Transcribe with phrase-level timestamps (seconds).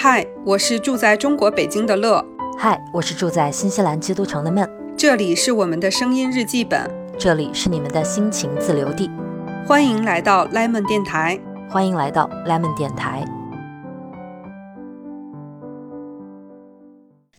[0.00, 2.24] 嗨，我是住在中国北京的乐。
[2.56, 4.64] 嗨，我是住在新西兰基督城的闷。
[4.96, 6.88] 这里是我们的声音日记本，
[7.18, 9.10] 这里是你们的心情自留地。
[9.66, 13.24] 欢迎来到 Lemon 电台，欢迎来到 Lemon 电台。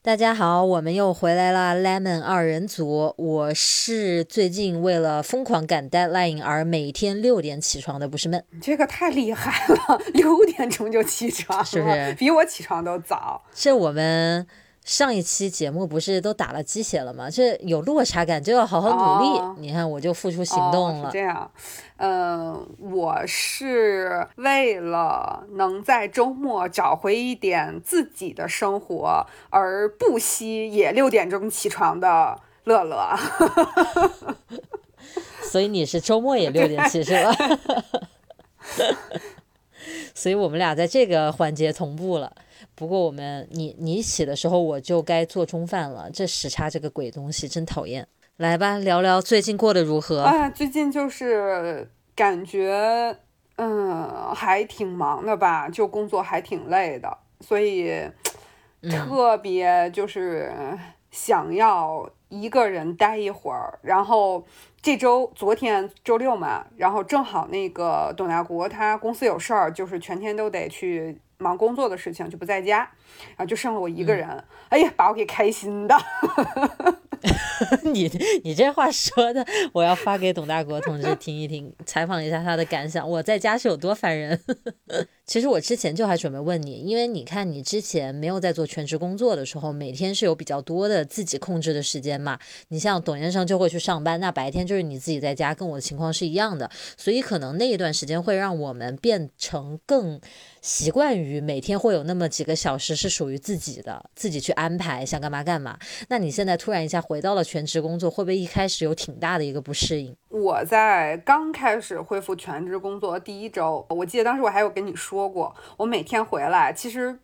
[0.10, 3.14] 大家好，我们又回来了，Lemon 二人组。
[3.16, 8.43] 我是最近为了疯狂赶 deadline 而每天六点起床的，不是闷。
[8.60, 12.15] 这个太厉害了， 六点钟就起床，是不是？
[12.18, 13.43] 比我起床都早。
[13.54, 14.48] 是我们。
[14.89, 17.29] 上一期节目不是都打了鸡血了吗？
[17.29, 19.62] 这有落差感就要好好努力。
[19.62, 21.12] 你看，我就付出行动了。
[21.14, 21.52] 这样，
[21.98, 33.16] 嗯，我是为了能在周末找回一点自己的生活而不惜也六点钟起床的乐乐。
[35.45, 37.31] 所以你是周末也六点起是吧？
[40.16, 42.34] 所以我们俩在这个环节同步了。
[42.80, 48.08] 不过我们你你起的时候我就该做中饭了，这时差这个鬼东西真讨厌。
[48.38, 50.22] 来吧，聊聊最近过得如何？
[50.22, 53.17] 啊，最近就是感觉
[53.58, 58.09] 嗯还挺忙的吧，就工作还挺累的，所以
[58.89, 60.50] 特别就是
[61.11, 63.78] 想要一个人待一会儿。
[63.82, 64.45] 然后
[64.82, 71.20] 这周昨天周六嘛，然后正好那个董大国他公司有事儿，就是全天都得去。
[71.40, 72.80] 忙工作的事情就不在家，
[73.30, 74.28] 然后就剩了我一个人。
[74.68, 75.98] 哎呀，把我给开心的。
[77.84, 78.09] 你
[78.44, 83.10] 你这话说的，我要发给董大国同志听一听，采访一下他的感想。
[83.10, 84.40] 我在家是有多烦人。
[85.30, 92.40] 其实我之前就还准备问你，因为你看你之前没有在做全职工作的时候，每天是有比较多的自己控制的时间嘛。
[92.70, 96.68] 你像董先生就会去上班，那白天就是你自己在家，跟我的情况是一样的。
[96.98, 100.20] 所以可能那一段时间会让我们变成更
[100.62, 105.78] 习惯于每天会有那么几个小时是属于自己的，自己去安排想干嘛干嘛。
[106.08, 110.16] 那你现在突然一下回到了全职工作，会不会一开始有挺大的一个不适应？
[110.30, 117.18] 我在刚开始恢复全职工作第一周，我记得当时我还有跟你说过，我每天回来，其实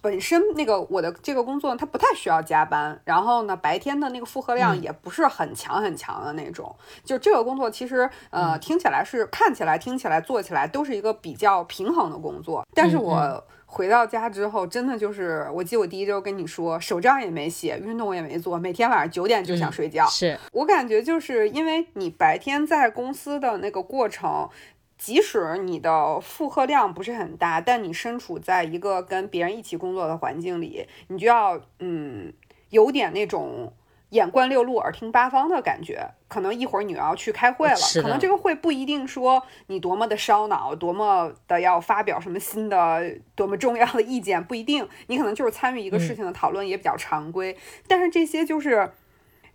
[0.00, 6.74] 本身那个我的这个工作它不太需要加班，然后呢白天的那个负荷量也不是很强很强的那种，
[7.04, 13.44] 就这个工作其实呃听起来是看起来听起来做起来都是一个比较平衡的工作，但是我。
[13.66, 20.06] 回到家之后，真的就是，我记得我第一周跟你说，手账也没写，运动也没做，每天晚上九点就想睡觉。
[20.06, 20.38] 是。
[20.52, 24.48] 我感觉就是因为你白天在公司的那个过程，
[24.96, 32.32] 即使你的负荷量不是很大，但你身处在一个跟别人一起工作的环境里，你就要嗯，
[32.70, 33.72] 有点那种。
[34.10, 43.02] 眼观六路，耳听八方的感觉，可能一会儿你要去开会了，可能这个会不一定说你多么的烧脑，多么的要发表什么新的、
[43.34, 47.56] 多么重要的意见，不一定，你可能就是参与一个事情的讨论也比较常规，
[47.88, 48.92] 但是这些就是。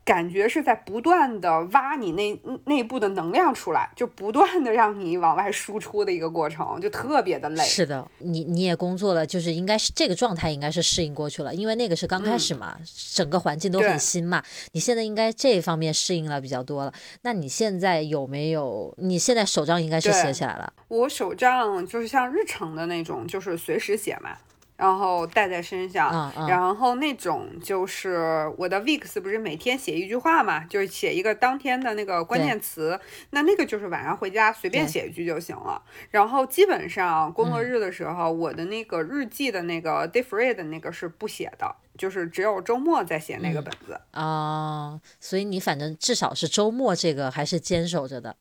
[0.06, 7.64] 感觉是在不断的挖你内内部的能量出来，就不断的让你往外输出的一个过程，就特别的累。
[7.64, 12.78] 是的，你你也工作了，就是应该是这个状态，应该是适应过去了，因为那个是刚开始嘛，
[13.14, 14.42] 整个环境都很新嘛。
[14.72, 16.94] 你现在应该这方面适应了比较多了。
[17.22, 18.94] 那你现在有没有？
[18.98, 20.74] 你现在手账应该是写起来了。
[20.88, 24.32] 我手账就是像日程的那种，就是随时写嘛。
[24.79, 32.97] 然后带在身上，然后那种就是我的 Weeks 不是每天写一句话嘛，就是写一个当天的那个关键词，
[33.31, 35.81] 那那个就是晚上回家随便写一句就行了。
[36.12, 45.01] 然后基本上工作日的时候，我的那个日记的那个 Day Free 的那个是不写的，就是只有周末在写那个本子啊。
[45.19, 48.38] 所以你反正至少是周末这个还是坚守着的。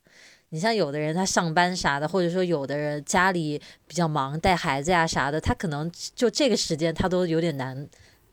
[0.50, 7.76] 你像有的人他上班啥的，或者说有的人家里比较忙带孩子呀啥的，他可能就这个时间他都有点难，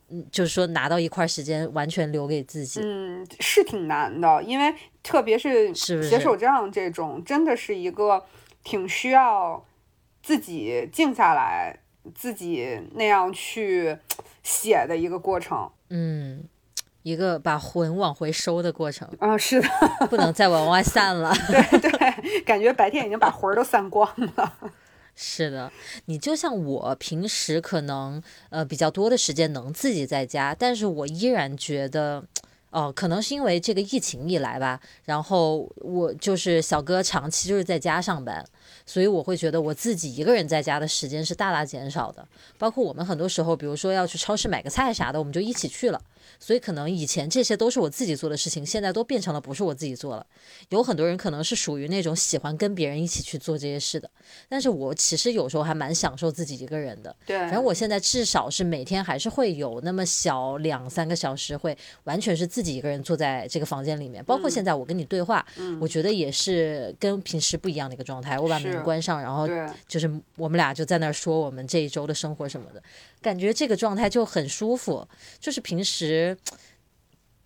[0.10, 8.24] 嗯，就是说拿到一块时间完全留给自己，嗯，是挺难的，因为特别是写手账这种，真的是一个
[8.64, 9.66] 挺需要
[10.24, 11.78] 自己静下来，
[12.14, 13.98] 自己那样去
[14.42, 16.46] 写的一个过程，嗯。
[17.06, 19.70] 一个把魂往回收的过程啊，是的，
[20.10, 21.32] 不能再往外散了。
[21.48, 24.52] 对对，感觉白天已经把魂儿都散光了。
[25.16, 25.72] 是的，
[26.06, 28.20] 你就像我平时可能
[28.50, 32.24] 呃比较多的时间能自己在家，但是我依然觉得。
[32.72, 38.46] 哦，可能是因为这个疫情以来吧，然后我就是小哥长期就是在家上班，
[38.86, 42.28] 所以我会觉得我自己一个人在家的时间是大大减少的。
[42.58, 46.02] 包括我们很多时候，比如说要去超市买个菜啥的，我们就一起去了。
[46.40, 50.26] 所以可能以前这些都是我自己做的事情，现在都变成了不是我自己做了。
[50.70, 54.10] 有很多人可能是属于那种喜欢跟别人一起去做这些事的，
[54.48, 57.16] 但是我其实有时候还蛮享受自己一个人的。
[57.26, 64.24] 对，反正我现在至少是每天还是会有那么小两三个小时，会完全是自己一个人坐在这个房间里面。
[64.24, 65.46] 包括现在我跟你对话，
[65.80, 68.40] 我觉得也是跟平时不一样的一个状态。
[68.40, 69.48] 我把门关上，然后
[69.88, 72.82] 就是我们俩就在那儿说我们这一周的生活什么的。
[73.22, 75.08] 感觉这个状态就很舒服，
[75.40, 76.38] 就是平时其实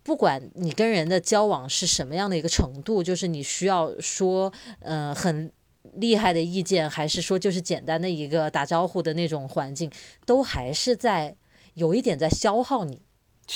[0.04, 5.52] 不管你跟人的交往是什么样的一个程度，就是你需要说嗯很
[5.94, 9.90] 厉害的意见，还是说就是简单的一个打招呼的那种环境，
[10.24, 11.36] 都还是在
[11.74, 13.02] 有一点在消耗你，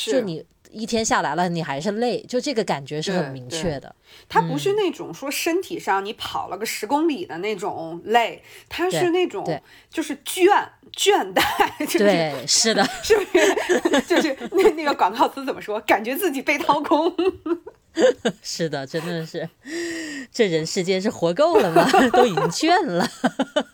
[0.06, 0.44] 就你。
[0.76, 3.94] 一天下来了，你还是累，就这个感觉是很明确的。
[4.28, 10.48] 它不是那种说身体上你跑了个十公里的那种累，它是那种就是倦
[10.92, 11.42] 倦怠。
[11.96, 14.00] 对，是的， 是不是？
[14.02, 15.78] 就是那那个广告词怎么说？
[15.86, 17.14] 感觉自己被掏空。
[18.42, 19.48] 是的，真的是，
[20.32, 21.88] 这人世间是活够了吗？
[22.12, 23.08] 都已经倦了，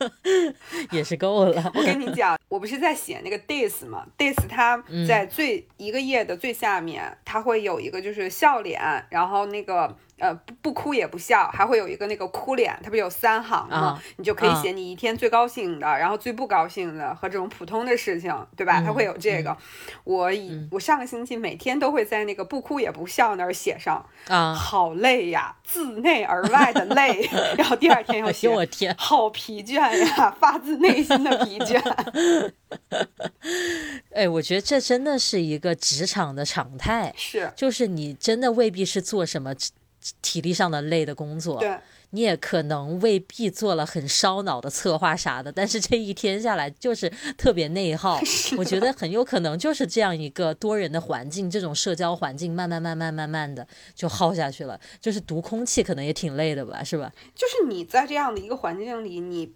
[0.92, 1.72] 也是够了。
[1.74, 8.80] 我跟你讲，我不是在写那个 days 吗？days 它在最一个页的最下面，它会有一个就是笑脸，
[9.10, 9.96] 然后那个。
[10.20, 14.00] 呃，不不哭也不笑，还会有一个那个哭脸，它不是有三行吗？
[14.16, 18.82] 你就可以写你一天最高兴的，然后最不高兴的和这种普通的事情，对吧？
[18.84, 19.56] 它会有这个。
[20.04, 27.28] 我以我上个星期每天都会在那个不哭也不笑那儿写上啊，好累呀，自内而外的累。
[27.56, 31.80] 然后第二天要写，我天，好疲倦呀，发自内心的疲倦。
[34.12, 39.54] 哎，我觉得这真的是一个职场的常态，是，就是你真的未必是做什么。
[40.22, 41.62] 体力上的累的工作，
[42.10, 48.18] 你也可能未必做了很烧脑的策划啥的， 但是这一天下来就是特别内耗。
[48.58, 54.80] 我觉得很有可能就是这样一个多人的环境，这种社交环境，慢慢慢慢慢慢的就耗下去了。
[55.00, 57.12] 就是读空气可能也挺累的吧，是吧？
[57.34, 59.52] 就是你在这样的一个环境里，你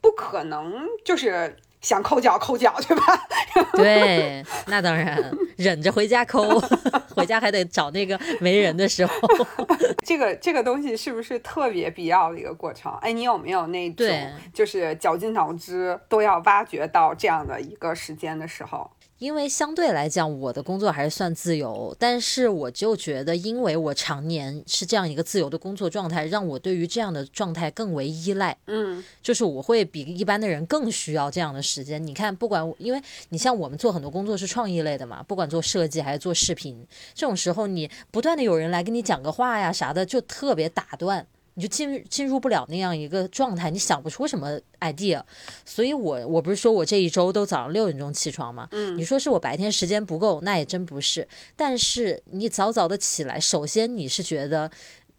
[0.00, 0.72] 不可能
[1.04, 1.56] 就是。
[1.86, 3.02] 想抠脚抠脚去吧，
[3.74, 5.16] 对，那当然，
[5.56, 6.58] 忍着回家抠，
[7.14, 9.14] 回家还得找那个没人的时候。
[10.04, 12.92] 这个这个东西是不是特别必要的一个过程？
[13.00, 14.08] 哎，你有没有那种
[14.52, 18.90] 就是绞尽脑汁都要挖掘到这样的一个时间的时候？
[19.18, 28.54] 因为相对来讲，我的工作还是算自由，但是我就觉得，因为我常年是这样一个自由的工作状态，让我对于这样的状态更为依赖。
[28.66, 32.04] 嗯，就是我会比一般的人更需要这样的时间。
[32.06, 41.26] 你看，不管因为你像我们做很多工作是创意类的嘛，不管做设计还是做视频，这种时候你不断的有人来跟你讲个话呀啥的，就特别打断。
[41.56, 45.22] 你就进进入不了那样一个状态，你想不出什么 idea，
[45.64, 48.68] 所以我我不是说我这一周都早上六点钟起床吗？
[48.72, 51.26] 嗯，你说是我白天时间不够，那也真不是。
[51.56, 54.70] 但是你早早的起来，首先你是觉得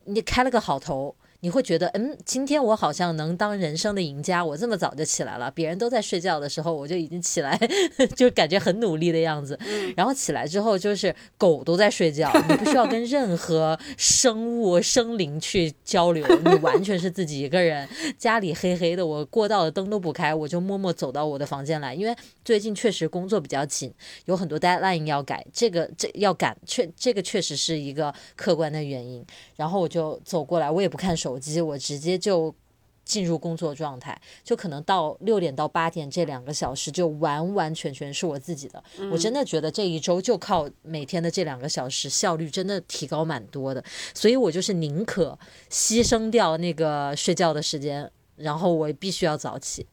[0.06, 1.16] 你开了个好头。
[1.42, 4.44] 你会觉得，嗯，今天我好像能当人生的赢家。
[4.44, 7.56] 我这么早就起来了，别人都在睡觉的时候，我就已经起来，
[8.18, 9.58] 就感觉很努力的样子。
[9.96, 17.88] 然后起来之后，就是狗都在睡觉，你不需要跟任何生物生灵去交流，你完全是自己一个人。
[18.18, 23.94] 家里黑黑的，我过道的灯都不开，我就默默走到我的房间来，因为最近确实工作比较紧，
[24.26, 29.24] 有很多 deadline 要改，这个这要赶，确这个确实是一个客观的原因。
[29.56, 31.27] 然后我就走过来，我也不看手。
[31.28, 32.56] 手机我直接就
[33.04, 38.82] 进入工作状态，就可能到六点到八点这两个小时就完完全全是我自己的。
[39.12, 43.84] 我真的觉得这一周就靠每天的这两个小时，效率真的提高蛮多的。
[44.14, 45.38] 所以我就是宁可
[45.70, 49.86] 牺牲掉那个睡觉的时间，然后我必须要早起。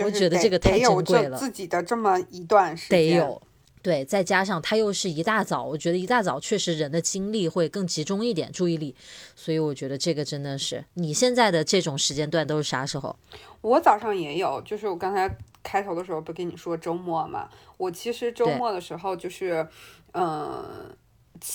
[0.00, 1.38] 我觉得这个太珍贵了。
[1.38, 3.40] 自己的这么一段时间得有。
[3.82, 8.94] 对，再加上他又是一大早，我觉得一大早确实人的精力会更集中一点，注意力，
[9.34, 13.16] 所以我觉得这个真的是你现在的这种时间段都是啥时候？
[13.60, 19.66] 我早上也有，就是我刚才开头的时候不跟你说周末嘛，我其实周末的时候就是，
[20.12, 20.94] 嗯。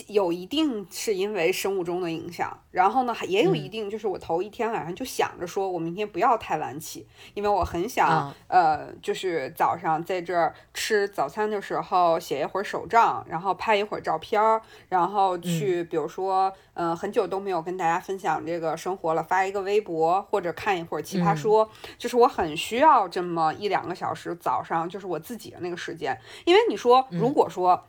[0.07, 27.83] 有一定是因为生物钟的影响，然后呢，也有一定就是我头一天晚上就想着说，我明天不要太晚起，因为我很想，呃，就是早上在这儿吃早餐的时候写一会儿手账，然后拍一会儿照片儿，然后去，比如说，嗯，很久都没有跟大家分享这个生活了，发一个微博或者看一会儿奇葩说，就是我很需要这么一两个小时早上，就是我自己的那个时间，因为你说如果说。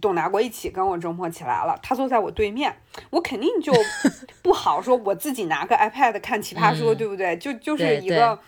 [0.00, 2.76] 董大国一起跟我周末起来了，他坐在我对面，
[3.10, 3.72] 我肯定就
[4.42, 7.36] 不好说我自己拿个 iPad 看奇葩说，嗯对不对？
[7.36, 8.38] 就就是一个。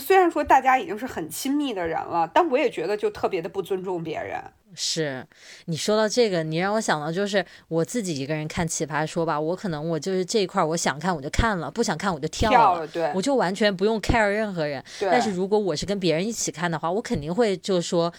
[0.00, 4.42] 虽然说大家已经是很亲密的人了，但我也觉得就特别的不尊重别人。
[4.74, 5.22] 是
[5.66, 14.82] 你说到这个，你让我想到就是我自己一个人看奇葩说吧，我可能我就是这一块儿我想看我就看了，不想看我就跳了，跳了，对我就完全不用 care 任何人。
[14.98, 18.10] 但是如果我是跟别人一起看的话，我肯定会就说，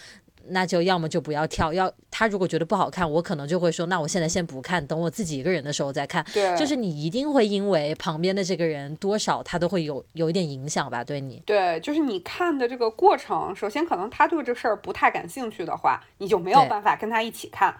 [0.48, 6.24] 那就要么就不要跳，要他如果觉得不好看，我可能就会说，那我现在先不看，等我自己一个人的时候再看。
[6.32, 11.42] 对，就是你一定会因为旁边的这个人多少他都会有有一点影响吧，对你。
[11.46, 17.74] 对，就是你看的这个过程，首先可能他对这事儿不太感兴趣的话，你就没有办法跟他一起看，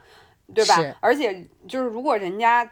[0.54, 0.76] 对吧？
[1.00, 2.68] 而且就是如果人家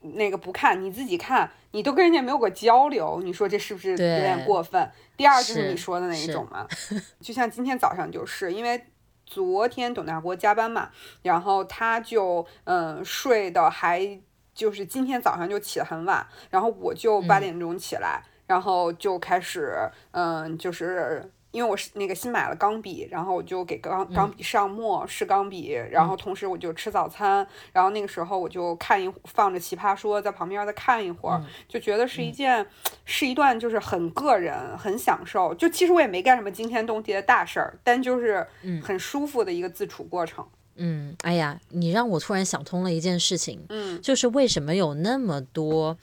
[0.00, 4.90] 那个不看，你自己看，你都跟人家没有个交流，你说这是不是有点过分？
[5.16, 6.66] 第二就是是你说的那一种嘛，
[7.20, 8.82] 就像今天早上就是因为。
[9.30, 10.90] 昨天董大国加班嘛，
[11.22, 14.18] 然后他就嗯睡的还
[14.54, 21.30] 就是今天早上就起得很晚，然后我就八嗯点钟起来，然后就开始嗯就是。
[21.50, 32.66] 因为我是那个新买了钢笔，然后我就给钢钢笔上墨，试钢笔，然后同时我就吃早餐，然后那个时候我就看一放着奇葩说在旁边再看一会儿，就觉得是一件、
[33.04, 35.54] 是一段就是很个人、很享受。
[35.54, 38.46] 就其实我也没干什么惊天动地的大事儿，但就是
[38.82, 40.46] 很舒服的一个自处过程。
[40.76, 45.96] 嗯，哎呀，你让我突然想通了一件事情，嗯，就是为什么有那么多。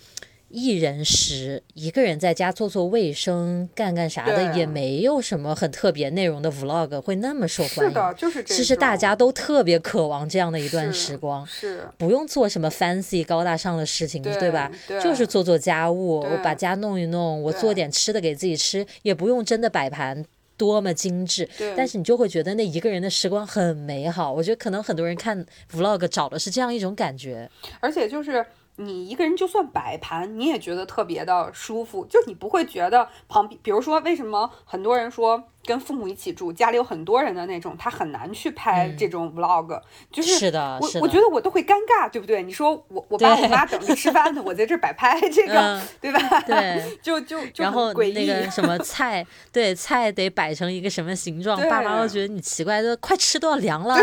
[0.55, 7.89] 一人食，一个人在家做做卫生，干干啥的，也没有什么很特别内容的 vlog 会那么受欢迎。
[7.89, 14.71] 是的，就是这其实大家都特别渴望这样的一段时光，是不用做什么 fancy 高大上的事情，对吧？
[14.87, 20.23] 对就是做做家务，我把家弄一弄，我做点吃的给自己吃，也不用真的摆盘。
[20.57, 24.31] 多么精致，对但是你就会觉得那一个人的时光很美好。
[24.31, 27.49] 我觉得可能很多人看 vlog 找的是这样一种感觉。
[27.81, 28.45] 而且就是
[28.77, 40.99] 你一个人就算摆盘，你也觉得特别的舒服，就你不会觉得旁边，比如说为什么很多人说跟父母一起住，家里有很多人的那种，他很难去拍这种 vlog，、就是是的，我是的。
[41.01, 42.43] 我觉得我都会尴尬，对不对？
[42.43, 46.41] 你说我我爸我妈等着吃饭呢，我在这儿摆拍这个，嗯对吧？
[46.41, 48.13] 对， 就就就然后很诡异。
[48.13, 53.95] 那个什么菜，对菜得摆成一个什么形状， 对爸妈都觉得你奇怪，都快吃都要凉了。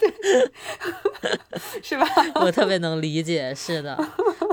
[1.82, 2.06] 是吧？
[2.40, 3.96] 我特别能理解，是的，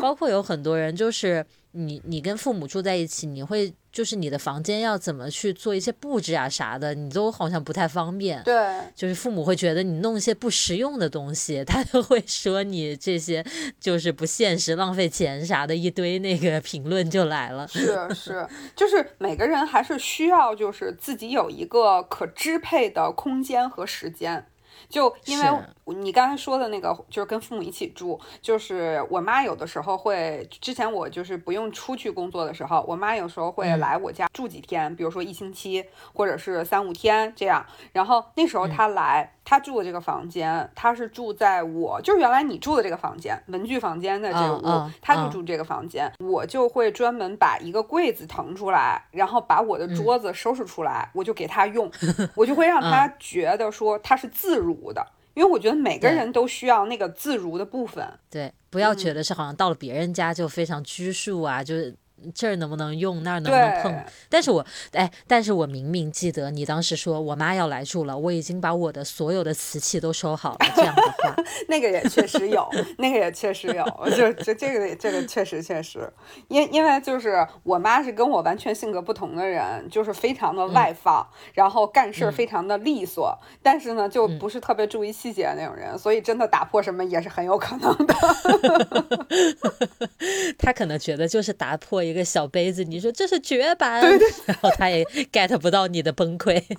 [0.02, 8.42] 包括有很多人，就是你你跟父母住在一起，你会就是你的房间要怎么去做一些布置啊啥的，你都好像不太方便。
[8.44, 8.56] 对，
[8.96, 13.46] 就是父母会觉得你弄一些不实用的东西，他都会说你这些
[13.80, 17.68] 就是不现实、浪费钱啥的，一堆那个评论就来了。
[17.68, 24.48] 是是，就是每个人还是需要就是自己有一个可支配的空间和时间。
[24.90, 25.50] 就因为
[25.86, 37.66] 你刚才说的那个，就是跟父母一起住，就是我妈有的时候会，之前我就是不用出去工作的时候，我妈有时候会来我家住几天，比如说一星期或者是三五天这样。
[37.92, 51.90] 然后那时候她来，她住的这个房间，他是住在我就是原来你住的这个房间，文具房间的这个屋，他就住这个房间，我就会专门把一个柜子腾出来，然后把我的桌子收拾出来，我就给他用，
[52.34, 54.92] 我就会让他觉得说他是自如。
[54.92, 58.04] 的，因为我觉得每个人都需要那个自如的部分。
[58.32, 61.96] 对，不要觉得是好像到了别人家就非常拘束啊，就是。
[62.34, 64.06] 这儿能不能用，那儿能不能碰？
[64.30, 70.58] 但是我哎，但是我明明记得你当时说我妈要来住了，我已经把我的所有的瓷器都收好了。
[70.76, 71.36] 这样的话，
[71.68, 72.68] 那个也确实有，
[72.98, 76.12] 那个也确实有，就就这个这个确实确实，
[76.48, 88.16] 因因为就是我妈是跟我完全性格不同的人，就是非常的外放，嗯、然后干事非常的利索，嗯、但是呢就不是特别注意细节的那种人，所以真的打破什么也是很有可能的。
[90.58, 96.64] 他可能觉得就是打破一个小杯子，你说这是绝版，对对 然后他也 get 不到你的崩溃。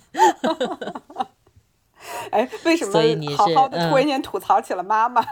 [2.30, 5.24] 哎，为什么所以你是好好的突然嗯间吐槽起了妈妈？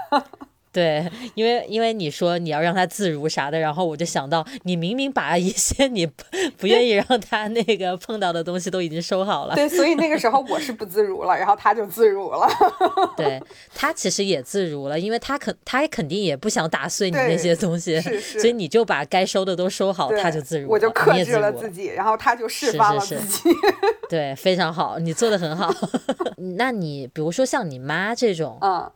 [0.75, 6.25] 对，因为因为你说你要让他自如啥的，然后我就想到你明明把一些你不
[6.59, 9.55] 不愿意让他那个碰到的东西都已经收好了。
[9.55, 12.49] 对，所以那个时候我是不自如了，然后他就自如了。
[13.17, 13.41] 对
[13.73, 23.57] 他其实也自如了，因为他肯他肯定也不想打碎你那些东西，是是所以你就把该收的都收好，他就自如我就克制了自己，然后他就释是放了是自己。
[24.09, 25.73] 对，非常好，你做的很好。
[26.59, 28.91] 那你比如说像你妈这种，嗯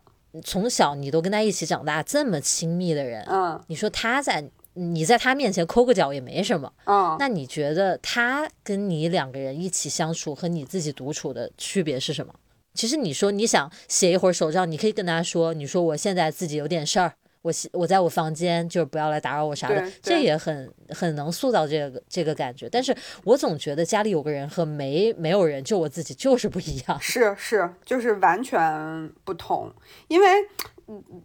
[0.44, 4.44] 从小你都跟他一起长大，这么亲密的人，嗯你说他在
[4.74, 12.32] 你在他面前抠个脚也没什么，嗯，那你觉得他跟你两个人一起相处和你自己独处的区别是什么？
[12.74, 17.14] 其实你说你想写一会儿手账，你可以跟他说，你说我现在自己有点事儿。
[17.48, 22.68] 我我在我房间，就是不要来打扰我啥的，这也很很能塑造这个这个感觉。
[22.68, 27.00] 但是我总觉得家里有个人和没没有人，就我自己就是不一样。
[27.00, 29.72] 是是，就是完全不同。
[30.08, 30.26] 因为，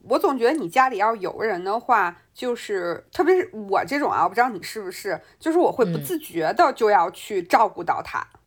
[0.07, 8.19] 我总觉得你家里要有个人的话，就是特别是我这种啊，我不知道你是不是，就是我会不自觉的就要去照顾到他。
[8.19, 8.39] 嗯，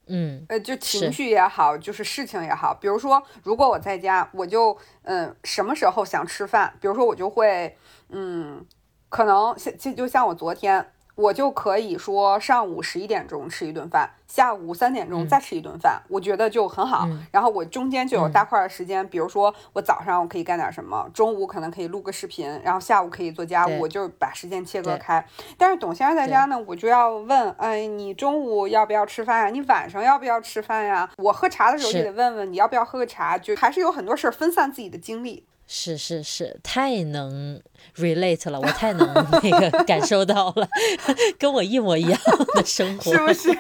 [0.49, 7.77] 呃，就情绪也好，就是事情也好，比如说，如果我在家，我就，嗯，什么时候想吃饭，比如说我就会，
[8.11, 8.65] 嗯，
[9.09, 10.93] 可能像就就像我昨天。
[11.17, 17.09] 我就可以说上午十一点钟吃一顿饭，下午三点钟再吃一顿饭，我觉得就很好。
[17.33, 25.27] 然后我中间就有大块的时间，比如说我早上我可以干点什么，中午可能可以录个视频，然后下午可以做家务，我就把时间切割开。
[25.57, 29.49] 但是董先生在家呢，我就要问，哎，你中午要不要吃饭呀？
[29.49, 31.11] 你晚上要不要吃饭呀？
[31.17, 35.47] 我喝茶的时候就得问问你要不要喝个茶，就还是有很多事儿分散自己的精力。
[35.69, 37.61] 是是是，太能
[37.97, 39.07] relate 了，我太能
[39.43, 40.69] 那个 感受到了，
[41.39, 42.21] 跟我一模一样
[42.55, 43.51] 的生活，是不是？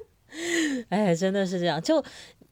[0.90, 2.04] 哎，真的是这样，就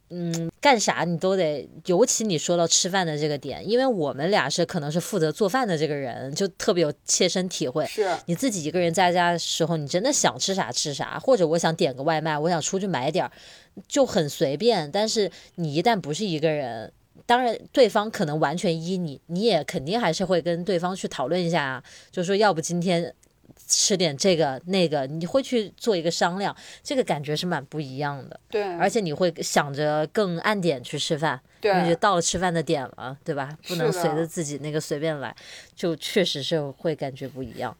[0.08, 7.84] 嗯，干啥你都得，尤其你说到吃饭的这个点，因为我们俩是可能是负责做饭的这个人，就特别有切身体会。
[7.86, 13.30] 是，你自己一个人在家的时候，你真的想吃啥吃啥，或者我想点个外卖，我想出去买点儿，
[13.86, 14.90] 就很随便。
[14.90, 16.90] 但是你一旦不是一个人。
[17.24, 23.14] 当然，对方可能完全依你，你也肯定还是会跟对方去讨论一下啊，就说要不今天
[23.66, 28.38] 吃点这个那个，你会去做一个商量，这个感觉是蛮不一样的。
[28.50, 33.56] 对，而且你会想着更按点去吃饭，对，就到了吃饭的点了，对吧？
[33.66, 35.34] 不能随着自己那个随便来，
[35.74, 37.76] 就确实是会感觉不一样。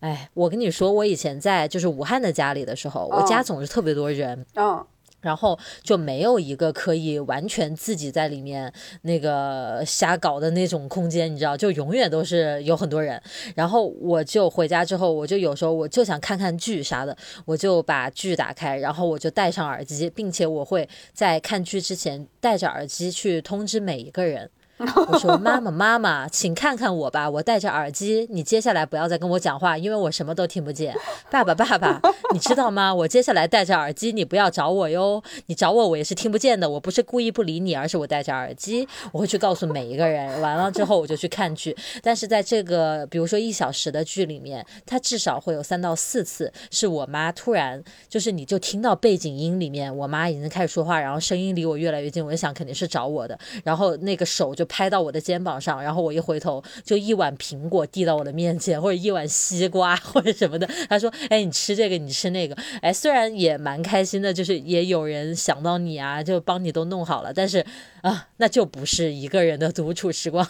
[0.00, 4.44] 哎，我跟你说，我以前在就是武汉的家里的时候，我家总是特别多人。
[4.56, 4.84] 嗯。
[5.24, 13.20] 然后就没有一个可以完全自己在里面那个瞎搞的那种空间，你知道，就永远都是有很多人。
[13.54, 17.16] 然后我就回家之后，我就有时候我就想看看剧啥的，
[17.46, 24.50] 我就把剧打开，然后我就戴上耳机，并且我会在看剧之前戴着耳机去通知每一个人。
[24.76, 30.92] 我说妈妈妈妈，请看看我吧，我戴着耳机，你接下来不要再跟我讲话，因为我什么都听不见。
[31.30, 32.00] 爸爸爸爸，
[32.32, 32.92] 你知道吗？
[32.94, 40.40] 我接下来戴着耳机，你不要找我哟，你找我我也是听不见的，我不是故意不理你，而是我戴着耳机，我会去告诉每一个人。
[40.40, 54.64] 完了之后我就去看剧，但是在这个比如说一小时的剧里面，它至少会有三到四次是我妈突然就是你就听到背景音里面我妈已经开始说话，然后声音离我越来越近，我就想肯定是找我的，然后那个手就。
[54.74, 60.68] 拍到我的肩膀上，然后我一回头，就一碗苹果递到我的面前，或者一碗西瓜或者什么的。
[60.88, 67.32] 他说：“哎，你吃这个，你吃那个。”哎，虽然也蛮开心的，就是也有人想到你啊，就帮你都弄好了。
[67.32, 67.64] 但是
[68.02, 70.44] 啊，那就不是一个人的独处时光，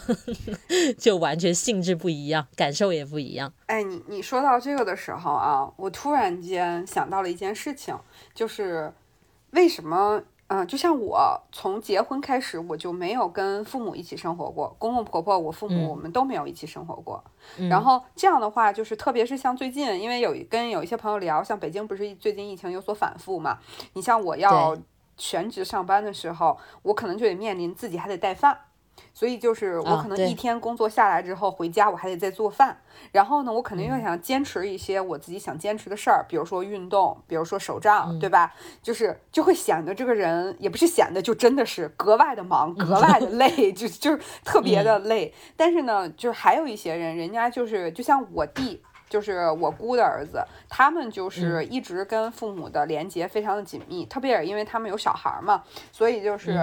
[0.97, 3.53] 就完全性质不一样，感受也不一样。
[3.67, 7.95] 哎，你你说到这个的时候啊，我突然间想到了一件事情，
[8.33, 8.91] 就是
[9.51, 10.23] 为什么？
[10.47, 17.23] 嗯，就像我从结婚开始，我就没有跟父母一起生活过，公公婆婆、我父母我们都没有一起生活过。
[17.69, 23.57] 然后这样的话，就是特别是像最近，因为有跟有一些朋友聊，像北京不是最近疫情有所反复嘛？
[23.93, 24.77] 你像我要
[25.17, 28.59] 全职上班的时候，我可能就得面临自己还得带饭。
[29.13, 32.77] 所以就是我可能一天工作下来之后回家，我还得再做饭。
[33.11, 38.53] 然后呢，我肯定又想坚持一些我自己想坚持的事儿，比如说运动，比如说手账，对吧？
[38.81, 45.33] 就是就会显得这个人也不是显得，就真的是格外的忙，格外的累，就就是特别的累。
[45.55, 56.59] 但是呢，就是还有一些人，人家就是就像我弟，就是我姑的儿子，他们就是一直跟父母的连接非常的紧密，特别是因为他们有小孩嘛，所以就是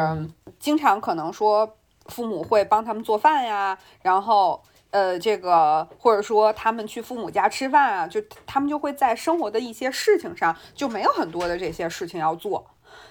[0.59, 1.77] 经常可能说。
[2.07, 12.67] 父母会帮他们做饭呀，然后呃，这个或者说他们去父母家吃饭啊，就他们就会在生活的一些事情上就没有很多的这些事情要做，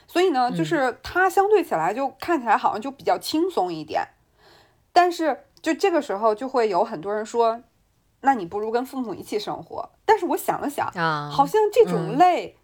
[0.08, 4.08] 所以呢，就是他相对起来就看起来好像就比较轻松一点，
[4.94, 7.62] 但是就这个时候就会有很多人说，
[8.22, 9.90] 那你不如跟父母一起生活。
[10.06, 12.58] 但是我想了想啊，好像这种累，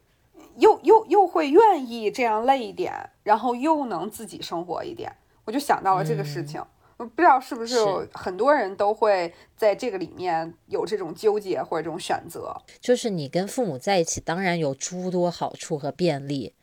[0.58, 5.16] 又又又会愿意这样累一点，然后又能自己生活一点。
[5.48, 6.62] 我就想到了这个事情，
[6.98, 7.78] 我不知道是不是
[8.12, 12.54] 很多人都会在这个里面有这种纠结或者这种选择。
[12.82, 16.54] 就是你跟父母在一起，当然有诸多好处和便利，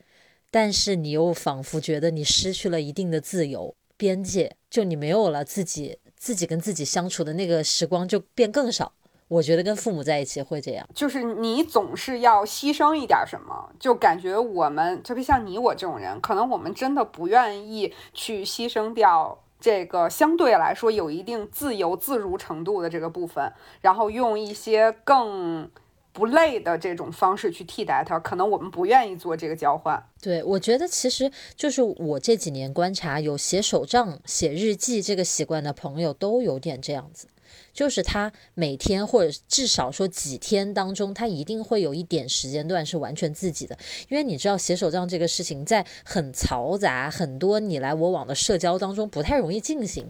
[0.51, 8.93] 但是你又仿佛觉得你失去了一定的自由边界，就你没有了自己自己跟自己相处的那个时光就变更少。
[9.29, 25.71] 我觉得跟父母在一起会这样，就是你总是要牺牲一点什么，就感觉我们特别像你我这种人，可能我们真的不愿意去牺牲掉这个相对来说有一定自由自如程度的这个部分，然后用一些更
[26.13, 30.01] 不累的这种方式去替代它，可能我们不愿意做这个交换。
[30.21, 37.27] 对，我觉得其实就是我这几年观察，有写手账、写日记这个习惯的朋友都有点这样子。
[37.75, 43.77] 就是他每天或者至少说几天当中，他一定会有一点时间段是完全自己的，
[44.09, 50.07] 因为你知道写手账这个事情，在很嘈杂、很多你来我往的社交当中不太容易进行。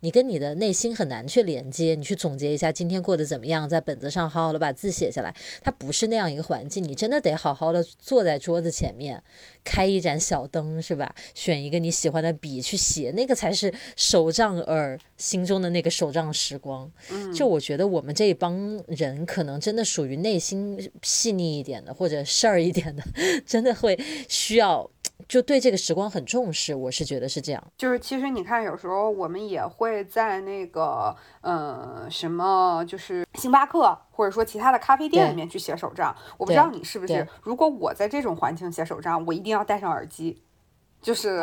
[0.00, 5.34] 你跟你的内心很难去连接，你去总结一下今天过得怎么样，在本子上好好的把字写下来。
[5.62, 9.22] 它不是那样一个环境，你真的得好好的坐在桌子前面，
[9.64, 11.14] 开一盏小灯，是吧？
[11.34, 16.90] 选一个你喜欢的笔去写，那个才是手账儿心中的那个手账时光。
[17.34, 23.02] 就我觉得我们这一帮人，可能真的属于内心细腻一点的，或者事儿一点的，
[23.46, 24.90] 真的会需要。
[25.28, 27.62] 就对这个时光很重视，我是觉得是这样。
[27.76, 36.14] 就是其实你看，有时候我们也会在那个呃什么，就是星巴克或者说其他的咖啡店里面去写手账。
[36.36, 40.42] 我不知道你是不是，如果我在这种环境写手账，我一定要戴上耳机，
[41.02, 41.42] 就是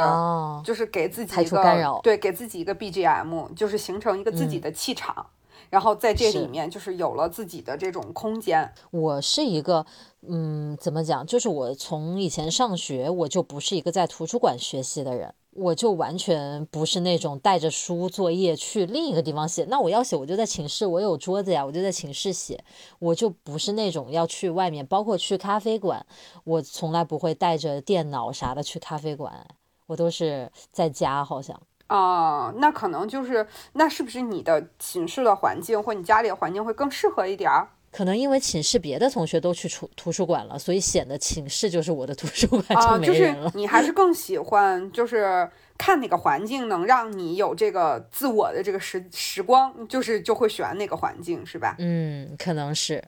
[0.63, 5.25] 就是给自己一个对，给自己一个 BGM，就是形成一个自己的气场。
[5.69, 8.71] 然后在这里面就是有了自己的这种空间。
[8.91, 9.83] 我是一个，
[10.27, 11.25] 嗯，怎么讲？
[11.25, 19.65] 就是我从以前上学，我就不是一个在图书馆学习的人，我就完全不是那种带着书作业去另一个地方写。
[19.65, 22.63] 那我要写，我就在寝室，我有桌子呀，我就在寝室写。
[22.99, 26.05] 我就不是那种要去外面，包括去咖啡馆，
[26.45, 29.45] 我从来不会带着电脑啥的去咖啡馆，
[29.87, 31.59] 我都是在家，好像。
[31.87, 37.67] 啊，那可能就是，那是不是你的寝室的环境或你家里的环境会更适合一点儿？
[37.93, 43.51] 可能因为寝室别的同学都去图图书馆了，所以显得寝室就是我的图书馆就没人了。
[43.53, 51.75] 你还是更喜欢就是看哪个环境能让你有这个自我的这个时时光，就是就会选哪个环境，是吧？
[51.77, 53.03] 嗯，可能是。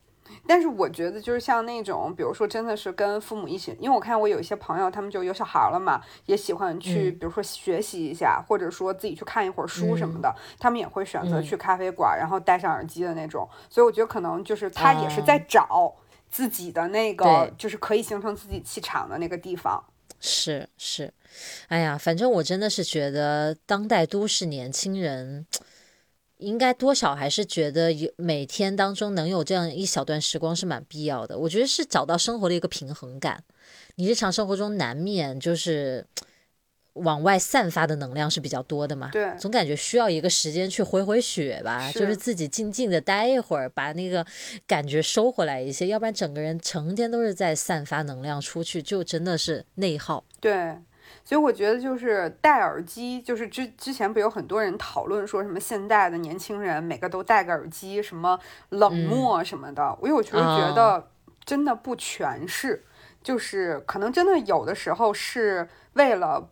[0.48, 13.48] 但是我觉得，就是像那种，比如说，真的是跟父母一起，因为我看我有一些朋友，他们就有小孩了嘛，也喜欢去，比如说学习一下，或者说自己去看一会儿书什么的，他们也会选择去咖啡馆，然后戴上耳机的那种。
[13.69, 15.95] 所以我觉得可能就是他也是在找
[16.30, 19.84] 自己的那个，就是可以形成自己气场的那个地方。
[20.19, 21.13] 是是，
[21.67, 25.45] 哎呀，反正我真的是觉得当代都市年轻人。
[26.38, 31.38] 应该多少还是觉得有每天当中能有这样一小段时光是蛮必要的。
[31.38, 33.43] 我觉得是找到生活的一个平衡感。
[33.95, 36.06] 你日常生活中难免就是
[36.93, 44.26] 往外散发的能量是比较多的嘛，对，总感觉需要一个时间去回回血吧，就是自己静静的待一会儿，把那个
[44.67, 50.24] 感觉收回来一些，要不然整个人成天都是在散发能量出去，就真的是内耗。
[50.39, 50.78] 对。
[51.25, 59.97] 所以我觉得就是戴耳机，就是之之前不有很多人讨论说什么现在的年轻人每个都戴个耳机，什么冷漠什么的。
[59.99, 61.09] 我有时候觉得
[61.43, 62.85] 真的不全是，
[63.23, 66.47] 就是可能真的有的时候是为了，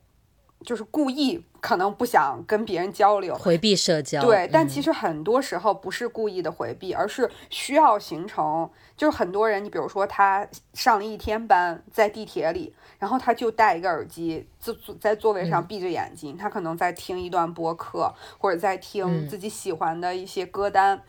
[0.64, 4.22] 就是故意可能不想跟别人交流，回避社交。
[4.22, 12.74] 对，但其实很多时候不是故意的回避，而是需要形成，就是很多人，你比如说他上了一天班，在地铁里。
[13.00, 21.02] 然后他就戴一个耳机，坐坐在座位上闭着眼睛，他可能在听一段播客，或者在听自己喜欢的一些歌单。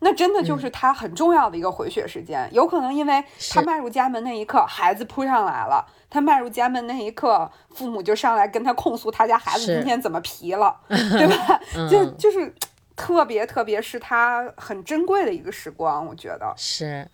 [0.00, 2.48] 那真的就是他很重要的一个回血时间。
[2.52, 11.60] 有可能因为他迈入家门那一刻，孩子扑上来了；他迈入家门那一刻，父母就上来跟他控诉他家孩子今天怎么皮了， 对吧？
[11.90, 12.54] 就就是
[12.94, 17.08] 特别特别是他很珍贵的一个时光，我觉得是。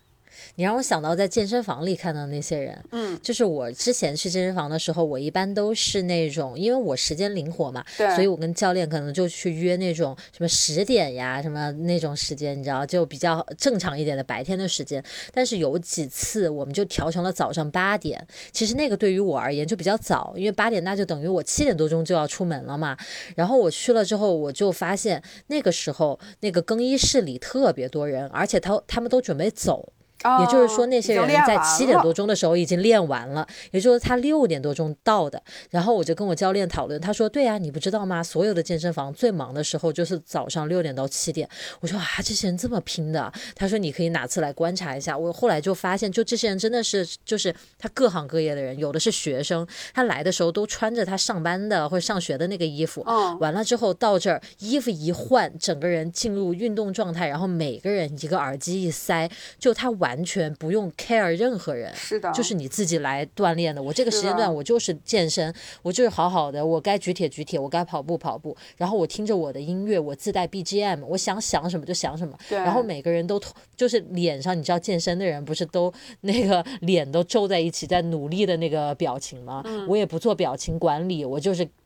[0.57, 15.03] 你让我想到在健身房里看到那些人，嗯，就是我之前去健身房的时候，我一般都是那种，因为我时间灵活嘛，对，所以我跟教练可能就去约那种什么十点呀，什么那种时间，你知道，就比较正常一点的白天的时间。
[15.33, 22.97] 但是有几次我们就调成了早上八点，其实那个对于我而言就比较早，因为八点那就等于我七点多钟就要出门了嘛。
[23.37, 29.92] 然后我去了之后，我就发现那个时候那个更衣室里特别多人，而且他他们都准备走。
[30.40, 35.42] 也就是说，那些人在七点多钟，的时候已经练完了，也就是他六点多钟到的。
[35.70, 38.22] 然后我就跟我教练讨论，他说：“对呀、你不知道吗？
[38.22, 41.48] 所有的健身房最忙的时候就是早上六点到七点。”
[41.80, 61.94] 我说：“啊，这些人这么拼的？”他说：“你可以哪次来观察一下。”我后来就发现，就这些人真的是，就是他各行各业的人，有的是学生，他来的时候都穿着他上班的或者上学的那个衣服，哦，完了之后到这儿，衣服一换，整个人进入运动状态，然后每个人一个耳机一塞，就他完全不用 care 任何人。
[61.94, 73.40] 是的，就是你自己来锻炼的，我这个时间段我就是健身，我就是好好的，我该举铁举铁，我该跑步跑步，然后我听着我的音乐，我自带 BGM，我想想什么就想什么，对，然后每个人都
[73.77, 79.62] 就是脸上，你知道健身的人不是都那个脸都皱在一起，在努力的那个表情吗？
[79.66, 81.82] 嗯我也不做表情管理，我就是呃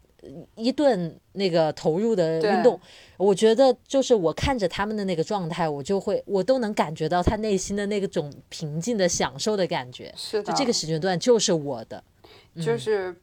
[0.54, 2.80] 一顿那个投入的运动。
[3.16, 10.12] 我觉得就是我看着他们的那个状态，我就会我都能感觉到他内心的那个种平静的享受的感觉。
[10.16, 12.04] 是的，就这个时间段就是我的，
[12.56, 13.16] 就是，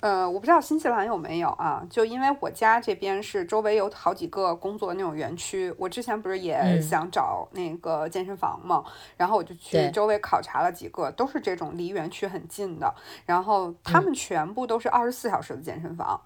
[0.00, 1.82] 呃，我不知道新西兰有没有啊？
[1.88, 8.84] 就因为我家这边是周围有好几个工作那种园区，我之前不是也嗯想找那个健身房嘛，
[9.16, 12.94] 然后我就去周围考察了几个，都是这种离园区很近的，
[13.24, 16.20] 然后他们全部都是二十四小时的健身房。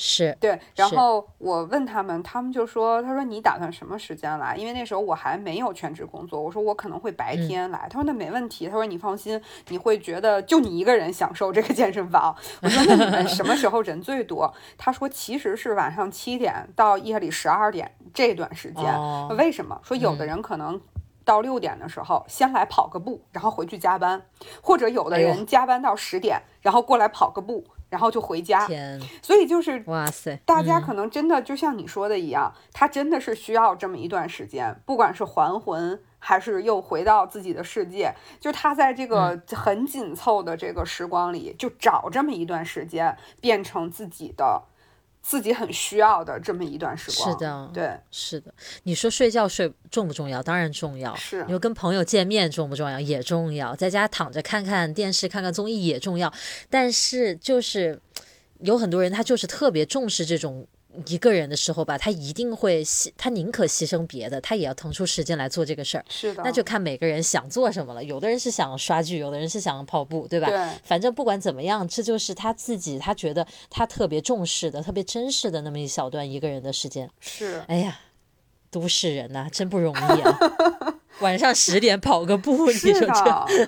[0.00, 4.54] 是对，然后我问他们，他们就说：“他说你打算什么时间来？
[4.54, 6.40] 因为那时候我还没有全职工作。
[6.40, 7.88] 我说我可能会白嗯天来。
[7.90, 8.68] 他说那没问题。
[8.68, 12.32] 他说你放心，你会觉得就你一个人享受这个健身房。
[12.62, 14.54] 我说那你们什么时候人最多？
[14.76, 18.84] 他说其实是晚上七点到夜里十二点这段时间。
[18.84, 19.80] 哦为什么？
[19.82, 20.80] 说有的人可能。
[21.24, 24.22] 到六点的时候，先来跑个步，然后回去加班，
[24.62, 28.66] 或者有的人加班到十点，然后过来跑个步，然后就回家。
[29.22, 44.64] 所以就是哇塞，嗯大家可能真的就像你说的一样，他真的是需要这么一段时间，不管是还魂还是又回到自己的世界，就他在这个嗯很紧凑的这个时光里，就找这么一段时间，变成自己的。
[45.28, 50.42] 自己很需要的这么一段时光，是的对，是的，你说睡觉睡重不重要？
[50.42, 51.14] 当然重要。
[51.16, 52.98] 是你说跟朋友见面重不重要？
[52.98, 53.76] 也重要。
[53.76, 56.32] 在家躺着看看电视、看看综艺也重要。
[56.70, 58.00] 但是就是
[58.60, 60.66] 有很多人他就是特别重视这种
[61.06, 66.04] 一个人的时候吧，他一定会牺，他宁可牺牲别的，他也要腾出时间来做这个事儿。
[66.08, 68.02] 是的，那就看每个人想做什么了。
[68.02, 70.48] 有的人是想刷剧，有的人是想跑步，对吧？
[70.48, 77.10] 对反正不管怎么样，这就是他自己，他觉得他特别重视的、特别珍视的那么一小段一个人的时间。
[77.20, 78.00] 是哎呀，
[78.70, 80.38] 都市人呐、真不容易啊！
[81.20, 83.08] 晚上十点跑个步，你是说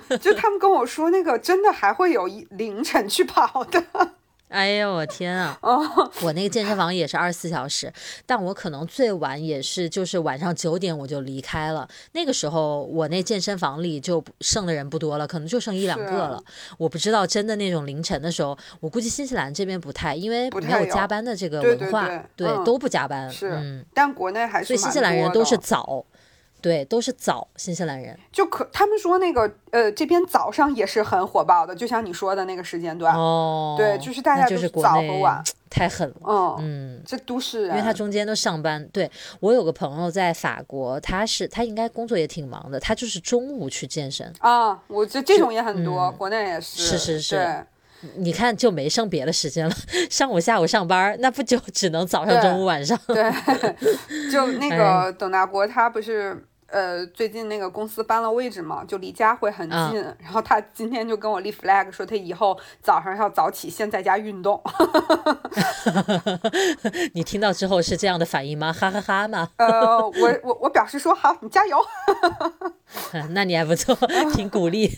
[0.07, 3.83] 这， 就他们跟我说那个真的还会有一凌晨去跑的，
[4.51, 5.57] 哎呦我天啊！
[5.61, 5.81] 哦
[6.21, 7.91] 我那个健身房也是二十四小时，
[8.25, 11.87] 但我可能最晚也是就是晚上九点我就离开了。
[12.11, 16.43] 那个时候我那健身房里就剩的人不多了，可能就剩一两个了。
[16.77, 23.31] 我不知道真的那种凌晨的时候，我估计新西兰这边不太，因为没有加班的这个文化，对都不加班。
[23.31, 26.05] 是嗯，但国内还是所以新西兰人都是的早，
[26.61, 28.17] 对，都是早新西兰人。
[28.31, 36.15] 就可他们说那个呃这边早上也是很火爆的，就像你说的那个时间段，哦，对就是大家就是早和晚 太狠了。
[36.27, 38.85] 嗯，嗯，这都市人，因为他中间都上班。
[38.91, 44.31] 对我有个朋友在法国，他是他应该工作也挺忙的，他就是中午去健身。
[44.39, 47.63] 啊，我这这种也很多，嗯国内也是，是是是对
[48.15, 49.75] 你看就没剩别的时间了，
[50.09, 52.99] 上午下午上班，那不就只能早上、中午、晚上？
[53.07, 53.31] 对，
[54.31, 56.45] 就那哎个董大国他不是。
[56.71, 59.77] 呃，最近那个公司搬了位置嘛，就离家会很近。
[59.77, 64.61] 啊然后他今天就跟我立 flag 说，他以后早上要早起，先在家运动。
[67.13, 68.71] 你听到之后是这样的反应吗？
[68.71, 69.49] 哈哈哈吗？
[69.57, 71.77] 呃，我我我表示说好，你加油。
[73.31, 73.95] 那你还不错，
[74.33, 74.89] 挺鼓励。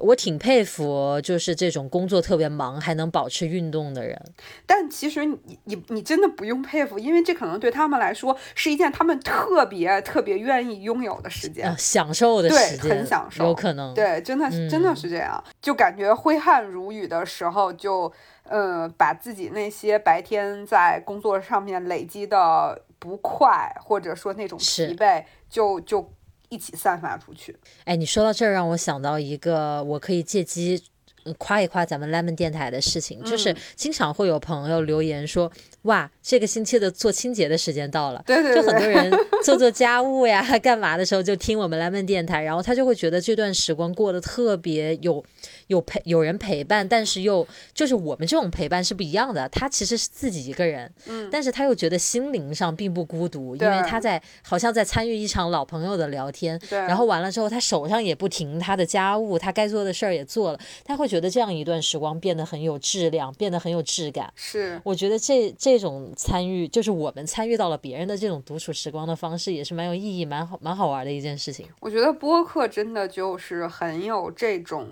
[0.00, 4.20] 我挺佩服，就是这种工作特别忙还能保持运动的人。
[4.66, 11.68] 但其实你你你真的不用佩服，因为这可能对他们来说是一件他们特别特别愿意拥有的时间。
[11.68, 13.94] 啊，享受的对时间，很享受有可能。
[13.94, 18.12] 对，真的是真的嗯是这样，就感觉挥汗如雨的时候，就
[18.44, 26.12] 呃把自己那些白天在工作上面累积的不快，或者说那种疲惫，就就
[26.48, 27.56] 一起散发出去。
[27.84, 30.82] 哎，你说到这儿，让我想到一个我可以借机
[31.24, 35.50] 呃夸一夸咱们 Lemon 电台的事情，就是嗯经常会有朋友留言说，
[35.82, 38.22] 哇，这个星期的做清洁的时间到了。
[38.26, 39.10] 对对对就很多，人
[39.44, 45.24] 做做家务呀、 干嘛的时候就听我们 Lemon 电台，然后他就会觉得这段时光过得特别有
[45.68, 49.48] 有陪有人陪伴，但是又就是我们这种陪伴是不一样的。
[49.50, 56.58] 他其实是自己一个人，嗯，但是他又觉得心灵上并不孤独，因为他在好像在参与一场老朋友的聊天。
[56.68, 64.32] 对，然后完了之后，他手上也不停，他的家务，他该做的事儿也做了，他会觉得这样一段时光变得很有质量，变得很有质感。
[64.34, 71.66] 是，我觉得这这种参与，就是我们参与到了别人的这种独处时光的方式，也是蛮有意义、蛮好、蛮好玩的一件事情。
[71.80, 74.88] 我觉得播客真的就是很有这种。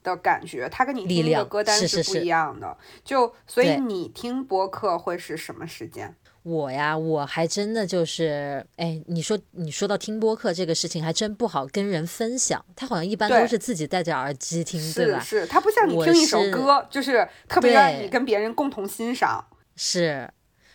[0.00, 6.14] 的感觉，它跟你听的歌单是不一样的，就所以你听播客会是什么时间？
[6.44, 12.64] 我呀，我还真的就是，哎，你说你说到听播客这个事情，还真不好跟人分享。
[12.76, 15.20] 他好像一般都是自己戴着耳机听，对吧？
[15.20, 19.44] 是，他不像你听一首歌，就是特别让你跟别人共同欣赏。
[19.80, 20.28] 是，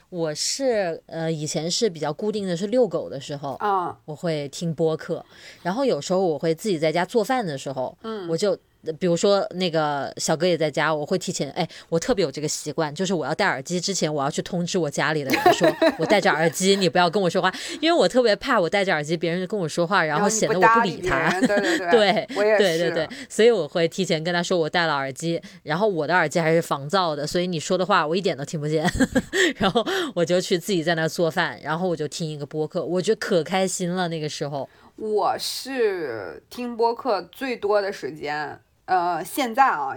[0.10, 5.26] 我是呃，以前是比较固定的是遛狗的时候，啊，我会听播客，
[5.62, 8.58] 然后有时候我会自己在家做饭的时候，嗯，我就。
[9.00, 21.40] 比如说那个小哥也在家，我会提前哎，我特别有这个习惯，就是我要戴耳机之前，我要去通知我家里的人，说 我戴着耳机，你不要跟我说话，因为我特别怕我戴着耳机，别人跟我说话，然后显得我不理他。
[21.42, 28.86] 对对 对，对，对对对，所以我会提前跟他说我戴了耳机，然后我的耳机还是防噪的，所以你说的话我一点都听不见。
[29.58, 34.08] 然后我就去自己在那做饭，然后我就听一个播客，我觉得可开心了。
[34.10, 34.68] 那个时候，
[34.98, 38.60] 我是听播客最多的时间。
[38.86, 39.96] 呃，现在啊，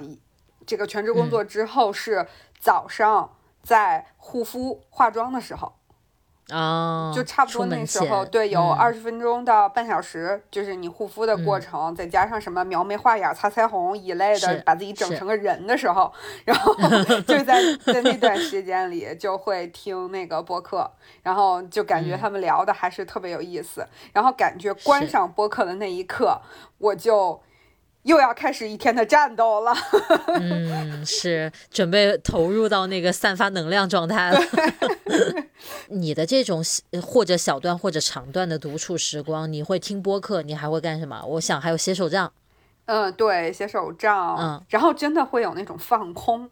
[0.64, 2.26] 这个全职工作之后是
[2.58, 5.72] 早上在护肤化妆的时候，
[6.50, 16.12] 啊，就差不多那时候，对，有二十分钟到半小时，就是你护肤的过程，再加上什么描眉画眼、擦腮红一类的，把自己整成个人的时候，
[16.44, 16.72] 然后
[17.26, 20.88] 就在在那段时间里就会听那个播客，
[21.24, 26.40] 然后就感觉他们聊的还是特别有意思，然后感觉关上播客的那一刻，
[26.78, 27.42] 我就。
[28.06, 29.74] 又要开始一天的战斗了。
[30.28, 34.40] 嗯，是准备投入到那个散发能量状态了。
[35.90, 36.62] 你的这种
[37.02, 41.22] 或者小段或者长段的独处时光，你会听播客，你还会干什么？
[41.26, 42.32] 我想还有写手账。
[42.84, 44.36] 嗯，对，写手账。
[44.38, 46.48] 嗯，然后真的会有那种放空，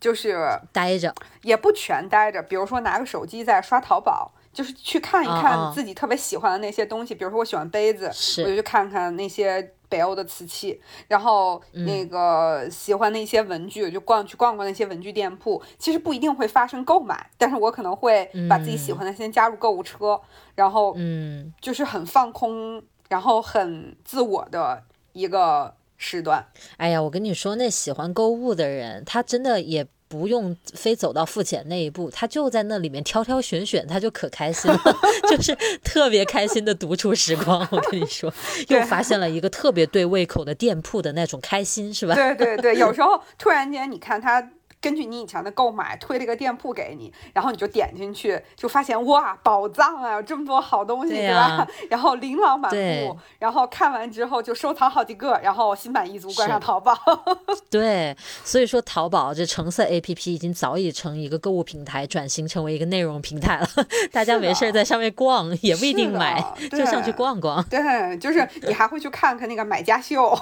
[0.00, 2.42] 就是待着，也不全待着。
[2.42, 4.32] 比如说拿个手机在刷淘宝。
[4.56, 8.06] 就是去看一看自己特别喜欢的那些东西，比如说我喜欢杯子，
[8.42, 15.62] 我就去看看那些北欧的瓷器，然后那个喜欢的一些文具，就逛去逛逛那些文具店铺。
[15.78, 20.20] 其实不一定会发生购买，但是我可能会把自己喜欢的先加入购物车，
[20.54, 26.46] 然后嗯，就是很放空，然后很自我的一个时段。
[26.76, 29.86] 哎呀，我跟你说，那喜欢购物的人，他真的也。
[30.08, 34.80] 不用非走到付钱那一步，他就在那里面挑挑选选，他就可开心了，
[35.28, 37.66] 就是特别开心的独处时光。
[37.70, 38.32] 我跟你说，
[38.68, 42.14] 又发现了一个特别对胃口的店铺的那种开心，是吧？
[42.14, 44.50] 对对对，有时候突然间，你看他。
[44.80, 51.66] 根据你以前的购买推了一个店铺给你，然后你就点进去，就发现哇，宝藏啊，有这么多好东西，对吧？
[51.90, 56.96] 然后琳琅满目，然后看完之后就收藏好几个，然后心满意足关上淘宝。
[57.70, 63.68] 对，所以说淘宝这橙色 A P P 已经早已成一个购物平台转型成为一个内容平台了。
[64.12, 67.62] 大家没事在上面逛，也不一定买，就上去逛逛。
[67.64, 70.36] 对，就是你还会去看看那个买家秀。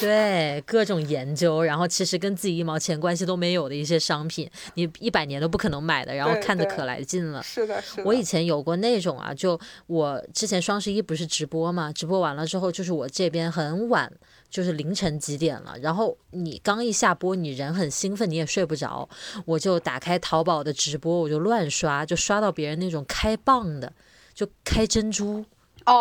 [0.00, 7.42] 对，各种研究，然后其实跟自己一毛钱关系都没有的一些商品，你一百年都不可能买的，然后看的可来劲了。
[7.42, 8.02] 是的，是的。
[8.04, 14.12] 我以前有过那种啊，就我之前双十一不是直播嘛，直播完了之后，就是我这边很晚，
[14.50, 19.08] 就是凌晨几点了，然后你刚一下播，你人很兴奋，你也睡不着，
[19.44, 23.92] 我就打开淘宝的直播，我就乱刷，就刷到别人那种开蚌的，
[24.34, 25.44] 就开珍珠。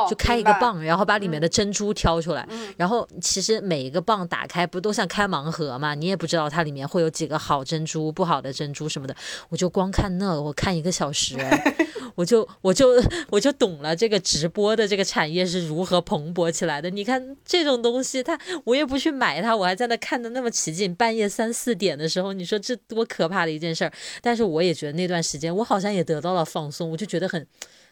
[0.10, 2.48] 就开一个蚌，然后把里面的珍珠挑出来，
[2.78, 5.96] 然后其实每一个蚌打开不都像开盲盒嘛？
[5.96, 9.16] 你也不知道它里面会有几个好珍珠、不好的珍珠什么的。
[9.50, 11.38] 我就光看那，我看一个小时，
[12.16, 16.90] 我就我就我就懂了这个直播的这个产业是如何蓬勃起来的。
[16.90, 23.92] 你看这种东西，它我也不去买它，我还在那看的那么起劲，半夜三四点的时候，你说这多可怕的一件事儿。
[24.22, 27.46] 但是我也觉得那段时间我好像也得到了放松，我就觉得很。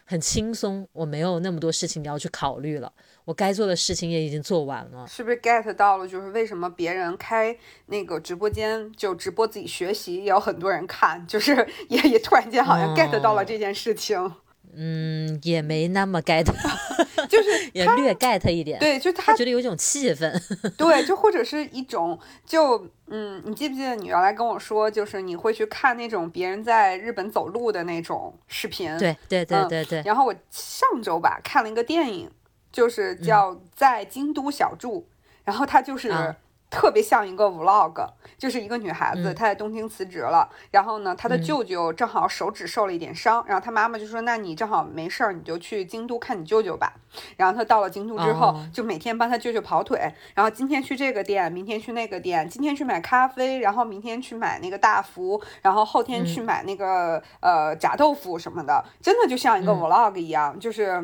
[0.08, 2.92] 很轻松，我没有那么多事情要去考虑了，
[3.24, 5.04] 我该做的事情也已经做完了。
[5.06, 6.06] 是不是 get 到了？
[6.06, 14.32] 就是为什么别人开那个直播间就直播自己学习，也有很多人看，就是也也突然间好像 get 到了这件事情。
[14.76, 16.44] 嗯，也没那么 get，
[17.28, 18.78] 就是也略 get 一点。
[18.78, 20.30] 对，就他觉得有一种气氛。
[20.76, 28.96] 对， 就或者是一种，就嗯，你记不记得你原来跟我说，就是你会去看那种别人在日本走路的那种视频。
[28.98, 30.02] 对对对对对。
[30.04, 32.30] 然后我上周吧看了一个电影，
[32.70, 35.00] 就是叫《在京都小住》，
[35.44, 36.34] 然后他就是
[36.70, 46.94] 特别像一个 vlog，就是一个女孩子，嗯她在东京辞职了，然后呢，她的嗯舅舅正好手指受了一点伤，然后她妈妈就说：“那你正好没事儿，你就去京都看你舅舅吧。”
[47.36, 49.98] 然后他到了京都之后，哦就每天帮他舅舅跑腿，
[50.34, 61.02] 然后今天去这个店，明天去那个店，今天去买咖啡，然后明天去买那个大福，然后后天去买那个、呃炸豆腐什么的，真的就像一个嗯 vlog 一样，就是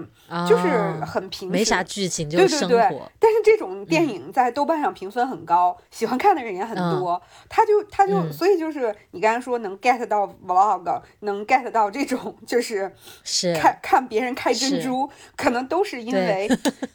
[0.49, 3.11] 就是啊很平时，没啥剧情，就对是生对对活。
[3.19, 7.21] 但是这种电影在豆瓣上评分很高，喜欢看的人也很多。
[7.49, 12.93] 他就他就、嗯所以就是你刚才说能 get 到 vlog，能 get 到这种就是
[13.23, 16.49] 是看看别人开珍珠，可能都是因为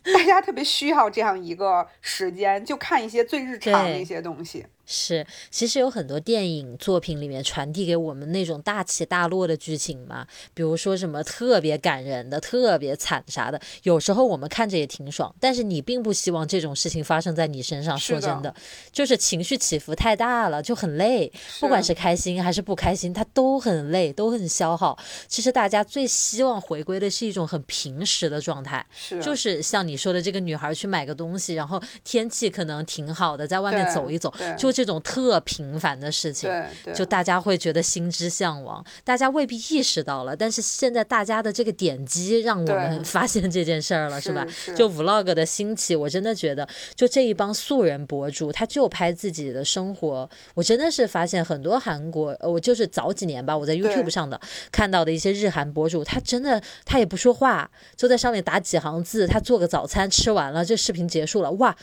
[0.04, 4.66] 大家特别需要这样一个时间，就看一些最日常的一些东西。
[4.88, 10.26] 是，其实有很多电影作品里面传递给我们那种大起大落的剧情嘛，
[10.56, 17.96] 比如说什么特别感人的、特别惨啥的，有时候我们看着也挺爽，但是你并不希望这种事情发生在你身上。
[18.08, 18.56] 说真的，
[18.92, 21.30] 就是情绪起伏太大了，就很累，
[21.60, 24.98] 不管是开心还是不开心，它都很累，都很消耗。
[25.28, 36.48] 其实大家最希望回归的是一种很平时的状态，是就是像你说的，这个女孩去买个东西，然后天气可能挺好的，在外面走一走，就这种特平凡的事情，
[36.94, 44.46] 就大家会觉得心之向往，大家未必意识到了，但是现在大家的这个点击让我们发现这件事儿了，是吧？
[44.76, 50.30] 就 vlog 的兴起，我真的觉得，就这一帮素人博主，他就拍自己的生活。
[50.54, 54.40] 我真的是发现很多韩国，呃，我就是早几年吧，我在 YouTube 上的
[54.72, 61.76] 看到的一些日韩博主，他真的他也不说话，就在上面打几行字，他做个早餐吃完了，这视频结束了，哇！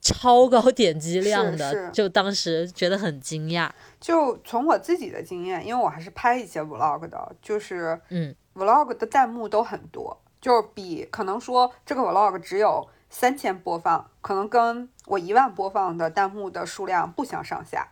[0.00, 3.68] 超高点击量的，是就当时觉得很惊讶。
[4.00, 17.88] 就从我自己的经验，因为我还是拍一些 vlog 的，就是嗯 vlog 的弹幕都很多，就是比可能说这个 vlog 只有三千播放，可能跟我一万播放的弹幕的数量不相上下。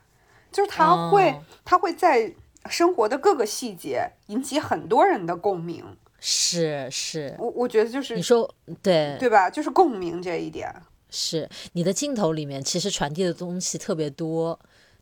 [0.52, 2.32] 就是它会，哦它会在
[2.70, 5.84] 生活的各个细节引起很多人的共鸣。
[6.20, 8.48] 是是，我我觉得就是你说
[8.80, 9.50] 对对吧？
[9.50, 10.72] 就是共鸣这一点。
[11.10, 14.58] 是你的镜头里面其实传递的东西特别多。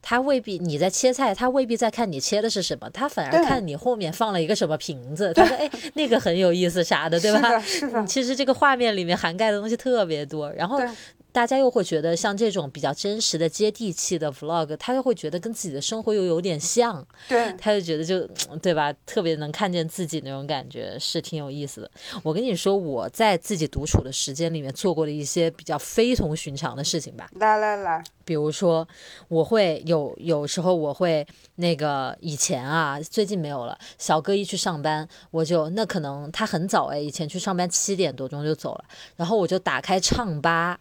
[0.07, 5.33] 他未必你在切菜，他未必在看你切的是什么，他反而看你后面放了一个什么瓶子。
[5.33, 10.87] 他说：“哎，那个很有意思啥的，对吧？”是的，是的嗯，其实这个画面里面涵盖的东西特别多，然后对
[11.35, 18.25] 大家又会觉得像这种比较真实的、接地气的 vlog，他又会觉得跟自己的生活又有点像，对，他就觉得就
[18.63, 21.91] 对吧，特别能看见自己那种感觉，是挺有意思的。
[22.23, 27.29] 我跟你说，我在自己独处的时间里面做过的一些比较非同寻常的事情吧。
[27.33, 28.87] 来来来，比如说，
[29.27, 31.27] 我会有有时候我会
[31.57, 33.77] 那个以前啊，最近没有了。
[33.99, 38.85] 小哥一去上班，我就那可能他很早哎，以前去上班七点多钟就走了，
[39.17, 40.79] 然后我就打开唱吧，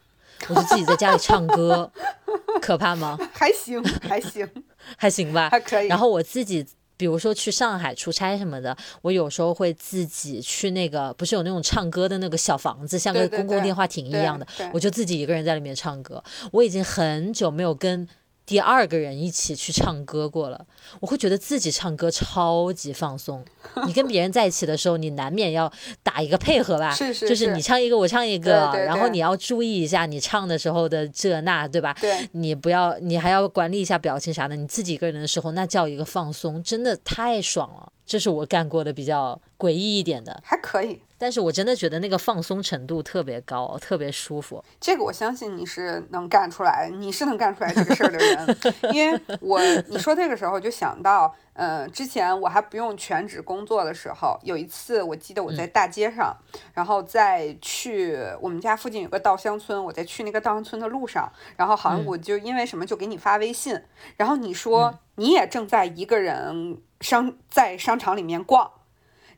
[0.48, 1.90] 我就自己在家里唱歌，
[2.60, 3.18] 可怕吗？
[3.32, 4.48] 还行，还行，
[4.96, 5.86] 还行吧，还可以。
[5.88, 6.66] 然后我自己。
[6.96, 16.22] 比如说去上海出差什么的，我有时候会自己去那个，不是有那种唱歌的那个小房子，像个公共电话亭一样的，对我就自己一个人在里面唱歌。
[16.52, 18.08] 我已经很久没有跟
[18.46, 20.66] 第二个人一起去唱歌过了，
[21.00, 23.42] 我会觉得自己唱歌超级放松。
[23.86, 25.72] 你跟别人在一起的时候，你难免要
[26.02, 31.96] 打一个配合吧，是是就是是你唱一个，我唱一个，对对对然后你要注意一下你唱的时候的这那，对吧？
[32.00, 34.54] 对，你不要，你还要管理一下表情啥的。
[34.54, 37.90] 你自己一个人的时候，那叫一个放松，真的太爽了。
[38.04, 41.00] 这是我干过的比较诡异一点的，还可以。
[41.24, 44.62] 但是我真的觉得那个放松程度特别高，特别舒服。
[44.78, 48.56] 这个我相信你是能干出来，你是能干出来这个事儿的人，
[48.92, 49.58] 因为我
[49.88, 56.36] 你说这个时候就想到，呃，之前我还不用全职工作的时候，有一次我记得我在大街上，
[56.74, 63.80] 然后在去我们家附近有个稻香村，我在去那个稻香村的路上，然后好像我就因为什么就给你发微信，
[64.18, 68.70] 然后你说你也正在一个人商在商场里面逛。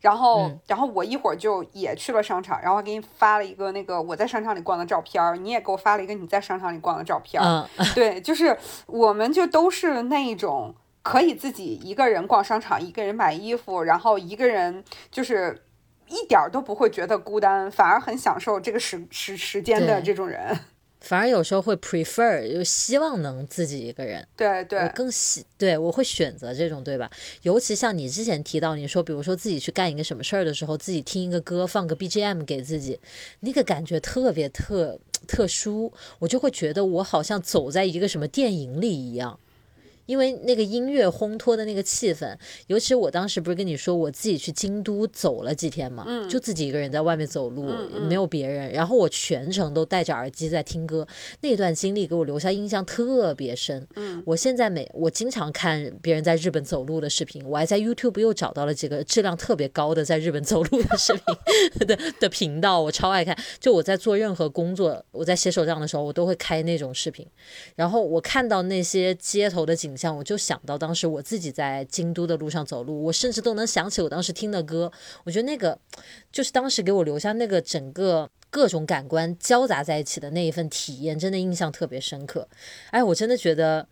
[0.00, 7.68] 然后，嗯然后我一会儿就也去了商场，然后给你发了一个那个我在商场里逛的照片儿，你也给我发了一个你在商场里逛的照片儿。
[7.76, 15.64] 嗯，对，就是我们就都是那一种可以自己一个人逛商场，一个人买衣服，然后一个人就是
[16.08, 20.58] 一点儿都不会觉得孤单，反而很享受这个时时时间的这种人。
[21.06, 24.26] 反而有时候会 prefer，就希望能自己一个人。
[24.36, 27.08] 对对我更喜对我会选择这种，对吧？
[27.42, 32.98] 尤其像你之前提到，你说比如说自己去干一个什么事儿的时候，自己听一个歌，放个 BGM 给自己，
[33.40, 34.98] 那个感觉特别特
[35.28, 39.38] 特殊，我就会觉得我好像走在一个什么电影里一样。
[40.06, 42.36] 因为那个音乐烘托的那个气氛，
[42.68, 47.70] 尤其我当时不是跟你说我自己去京都走了几天嘛，嗯就自己一个人在外面走路，
[48.08, 51.06] 没有别人，然后我全程都戴着耳机在听歌，
[51.40, 53.86] 那段经历给我留下印象特别深。
[53.96, 61.22] 嗯，我现在每我经常看别人在日本走路的视频，我还在 YouTube 又找到了几个质量特别高的在日本走路的视频
[61.86, 63.36] 的的频道，我超爱看。
[63.58, 67.26] 就我在做任何工作，我在写手账的时候，我都会开那种视频。
[67.74, 74.90] 然后我看到那些街头的景象，我就想到当时我自己在京都的路上走路，我甚至都能想起我当时听的歌。
[75.24, 75.78] 我觉得那个
[76.30, 82.48] 就是当时给我留下那个整个各种感官交杂在一起的那一份体验，真的印象特别深刻。
[82.90, 83.86] 哎，我真的觉得，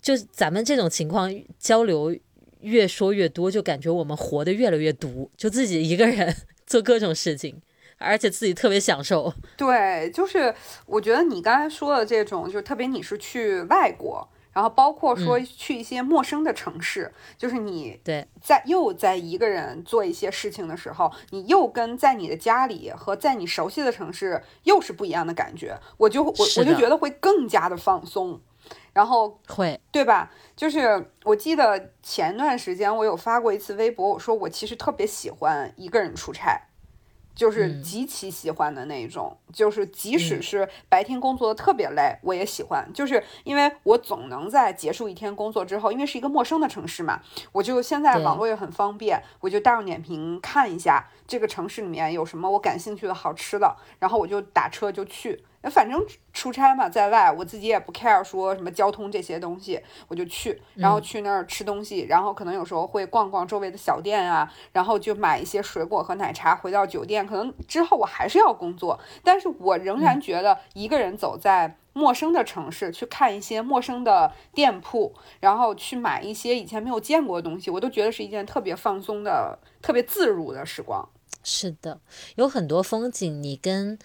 [0.00, 2.16] 就咱们这种情况交流
[2.60, 6.34] 越说越多，就感觉我们活得越来越独，就自己一个人
[6.66, 7.60] 做各种事情。
[8.02, 10.54] 而且自己特别享受，对，就是
[10.86, 18.26] 我觉得你刚才说的这种，就特别你是去外国，然后包括说去一些陌生的城市，就是你对。
[18.40, 28.40] 在又在一个人做一些事情的时候，你又跟在你的家里和在你熟悉的城市又是不一样的感觉，我就我我就觉得会更加的放松，
[28.92, 29.80] 然后会。
[29.92, 30.30] 对吧？
[30.56, 36.60] 就是我记得前段时间我有发过一次微博，我说我其实特别喜欢一个人出差。
[37.40, 37.82] 就是嗯。
[37.82, 40.42] 极其喜欢的那一种，就是即使嗯。
[40.42, 47.22] 是白天工作的特别累，我也喜欢，就是因为我总能在结束一天工作之后，因为是一个陌生的城市嘛，
[47.52, 56.02] 我就现在网络也很方便，我就大众点评看一下这个城市里面有什么我感兴趣的好吃的，然后我就打车就去，反正
[56.32, 81.06] 出差嘛，在外我自己也不 care 说什么交通这些东西，我就去，然后去那儿吃东西，然后可能有时候会逛逛周围的小店啊，然后就买一些水果和奶茶回到酒店，可能之后我还是要工作，但是我仍然觉得一个人走在陌生的城市，去看一些陌生的店铺，然后去买一些以前没有见过的东西，我都觉得是一件特别放松的、特别自如的时光。
[81.42, 82.00] 是的，
[82.36, 83.98] 有很多风景，你跟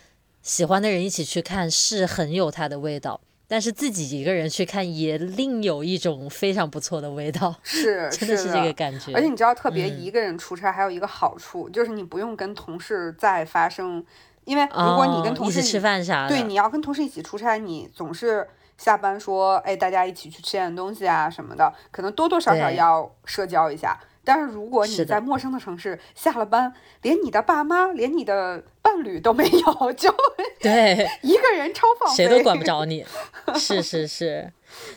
[0.46, 9.12] 喜欢的人一起去看是很有它的味道，但是自己一个人去看也另有一种非常不错的味道，是， 真的是这个感觉。
[9.16, 14.06] 而且你知道，特别嗯一个人出差还有一个好处，就是你不用跟同事再发生，
[14.44, 24.00] 因为如果你跟同事哦一起吃饭啥的，对，你要跟同事一起出差，你总是下班说，哎，大家一起去吃点东西啊什么的，可能多多少少要社交一下。
[24.26, 26.74] 但是如果你是在陌生的城市下了班，
[27.04, 30.14] 连你的爸妈，连你的伴侣都没有， 就
[30.60, 33.06] 对，一个人超放飞，谁都管不着你。
[33.56, 34.52] 是是是，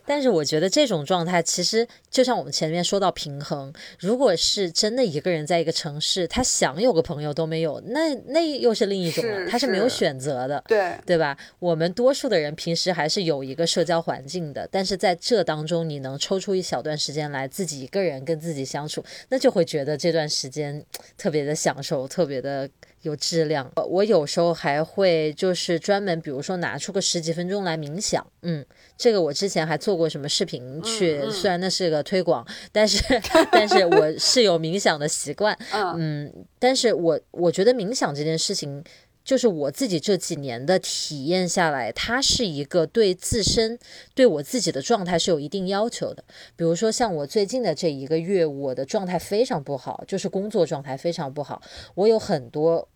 [0.06, 10.62] 但是我觉得这种状态其实就像我们前面说到平衡，如果是真的一个人在一个城市，他想有个朋友都没有，那那又是另一种了，他是没有选择的。
[10.66, 11.36] 对，对吧？
[11.58, 20.84] 我们多数的人平时还是有一个社交环境的，但是在这当中，你能抽出一小段时间来自己一个人跟自己相处，那就会觉得这段时间
[21.16, 22.68] 特别的享受，特别的
[23.02, 23.70] 有质量。
[23.76, 28.64] 我我有时候还会就是专门，比如说拿出个十几分钟来冥想，嗯，
[28.96, 33.02] 这个我之前还做过什么视频去，虽然那是个推广，但是
[33.52, 38.82] 但是我是有冥想的习惯，嗯嗯，但是我我觉得冥想这件事情，
[39.28, 43.78] 就是我自己这几年的体验下来，它是一个对自身、
[44.14, 46.24] 对我自己的状态是有一定要求的。
[46.56, 51.60] 比如说，像我最近的这一个月，我的状态非常不好，就是工作状态非常不好，
[51.94, 52.88] 我有很多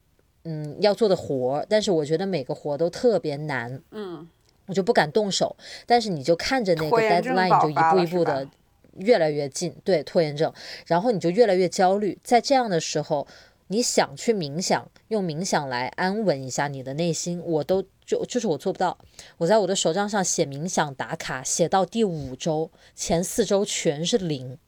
[0.44, 4.26] 嗯要做的活儿，但是我觉得每个活都特别难，嗯，
[4.64, 5.54] 我就不敢动手。
[5.84, 8.48] 但是你就看着那个 deadline，你就一步一步的
[8.96, 10.50] 越来越近，对拖延症，
[10.86, 12.18] 然后你就越来越焦虑。
[12.24, 13.26] 在这样的时候，
[13.68, 18.98] 你想去冥想，用冥想来安稳一下你的内心，我都就就是我做不到。
[19.38, 24.58] 我在我的手账上写冥想打卡，写到第五周，前四周全是零，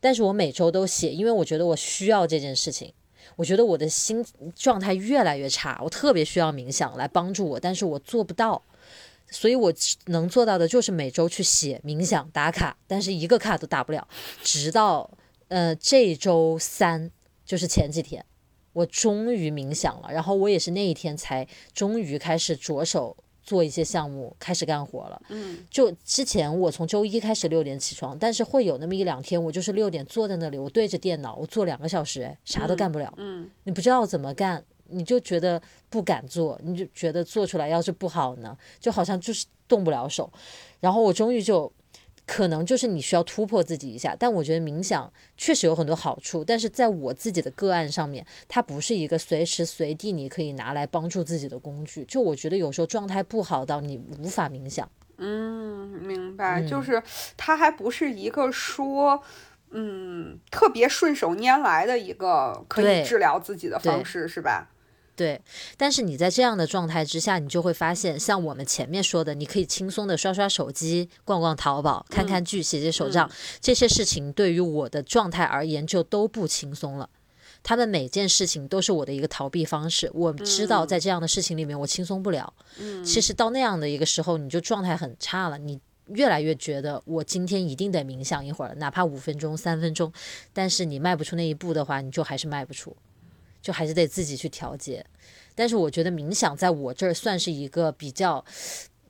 [0.00, 2.92] 但是我每周都写，因为我觉得我需要这件事情。
[3.36, 4.24] 我觉得我的心
[4.54, 8.62] 状态越来越差，我特别需要冥想来帮助我，但是我做不到，
[9.30, 9.72] 所以我
[10.06, 14.06] 能做到的就是每周去写冥想打卡，但是一个卡都打不了，
[14.42, 15.10] 直到
[15.48, 17.10] 呃这周三，
[17.44, 18.24] 就是前几天，
[18.72, 25.20] 我终于冥想了，然后我也是那一天才终于开始着手做一些项目，开始干活了。
[25.28, 33.12] 嗯，就之前我从周一开始六点起床，但是会有那么一两天，我就是六点坐在那里，我对着电脑，我坐两个小时，哎，啥都干不了。
[33.18, 40.32] 嗯，你不知道怎么干，你就觉得不敢做，你就觉得做出来要是不好呢，就好像就是动不了手。
[40.80, 41.70] 然后我终于就，
[42.26, 44.16] 可能就是你需要突破自己一下。
[44.18, 52.04] 但我觉得冥想确实有很多好处，但是在我自己的个案上面，它不是一个随时随地你可以拿来帮助自己的工具。
[52.04, 54.88] 就我觉得有时候状态不好到你无法冥想。
[55.18, 57.02] 嗯，明白，嗯就是
[57.36, 59.22] 它还不是一个说，
[59.70, 64.70] 嗯，特别顺手拈来的一个可以治疗自己的方式，是吧？
[65.16, 65.40] 对，
[65.76, 77.08] 但是你在这样的状态之下，你就会发现，像我们前面说的，你可以轻松的刷刷手机、逛逛淘宝、看看剧、写写手账，这些事情对于我的状态而言就都不轻松了。
[77.62, 80.10] 他们每件事情都是我的一个逃避方式。
[80.12, 82.52] 我知道在这样的事情里面我轻松不了。
[82.78, 90.12] 嗯，其实到那样的一个时候，你就状态很差了，你越来越觉得我今天一定得冥想一会儿，哪怕五分钟、三分钟，
[90.52, 92.94] 但是你迈不出那一步的话，你就还是迈不出，
[93.64, 95.02] 就还是得自己去调节。
[95.54, 98.44] 但是我觉得冥想在我这儿算是一个比较。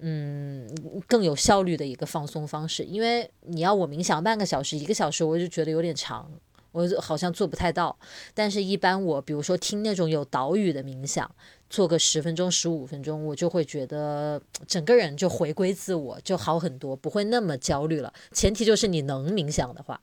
[0.07, 0.68] 嗯，
[1.07, 6.30] 更有效率的一个放松方式，因为你要我冥想半个小时、一个小时，我就觉得有点长，
[6.72, 7.96] 我好像做不太到。
[8.34, 11.30] 但是，一般我比如说听那种有岛屿的冥想，
[11.70, 18.12] 做个十分钟、十五分钟，我就会觉得整个人就回归自我，就好很多，不会那么焦虑了。
[18.32, 19.98] 前提就是你能冥想的话，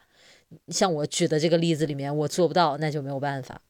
[0.69, 3.61] 像我举的这个例子里面，我做不到，那就没有办法。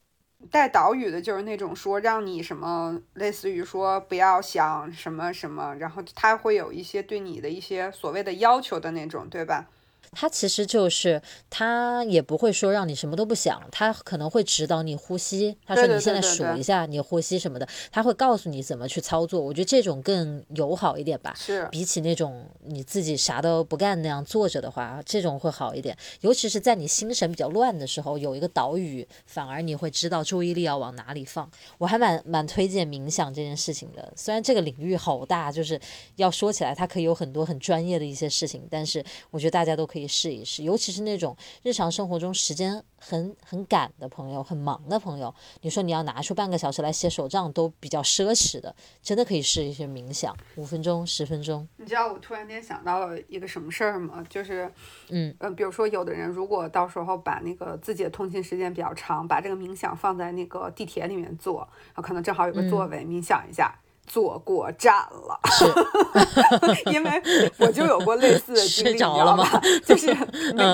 [0.50, 9.66] 带岛屿的就是那种说让你什么，类似于说不要想什么什么，然后他会有一些对你的一些所谓的要求的那种，对吧？
[10.12, 15.56] 它其实就是，它也不会说让你什么都不想，它可能会指导你呼吸。
[15.66, 19.40] 他说你现在数一下你呼吸什么的，他会告诉你怎么去操作。
[19.40, 21.34] 我觉得这种更友好一点吧。
[21.36, 25.96] 是，比起那种你自己啥都不干那样坐着的话，这种会好一点。
[26.20, 31.50] 尤其是在你心神比较乱的时候，有一个岛屿，反而你会知道注意力要往哪里放。
[31.78, 34.12] 我还蛮蛮推荐冥想这件事情的。
[34.14, 35.80] 虽然这个领域好大，就是
[36.16, 40.62] 要说起来，它可以有很多很专业的一些事情，但是我觉得大家都可以试一试。
[40.62, 51.66] 尤其是那种日常生活中时间很很赶的朋友、很忙的朋友，你说你要拿出半个小时来写手账，都比较奢侈的，真的可以试一试冥想，五分钟、十分钟。
[51.76, 54.24] 你知道我突然间想到了一个什么事儿吗？
[54.28, 54.70] 就是，
[55.08, 63.74] 嗯呃，比如说有的人如果到时候把那个自己的通勤时间比较长，把这个冥想放在那个地铁里面做，然后可能正好有个座位，冥想一下。
[64.06, 65.40] 坐过站了，
[66.92, 67.22] 因为
[67.58, 69.60] 我就有过类似的 经历，你知道吧？
[69.86, 70.14] 就是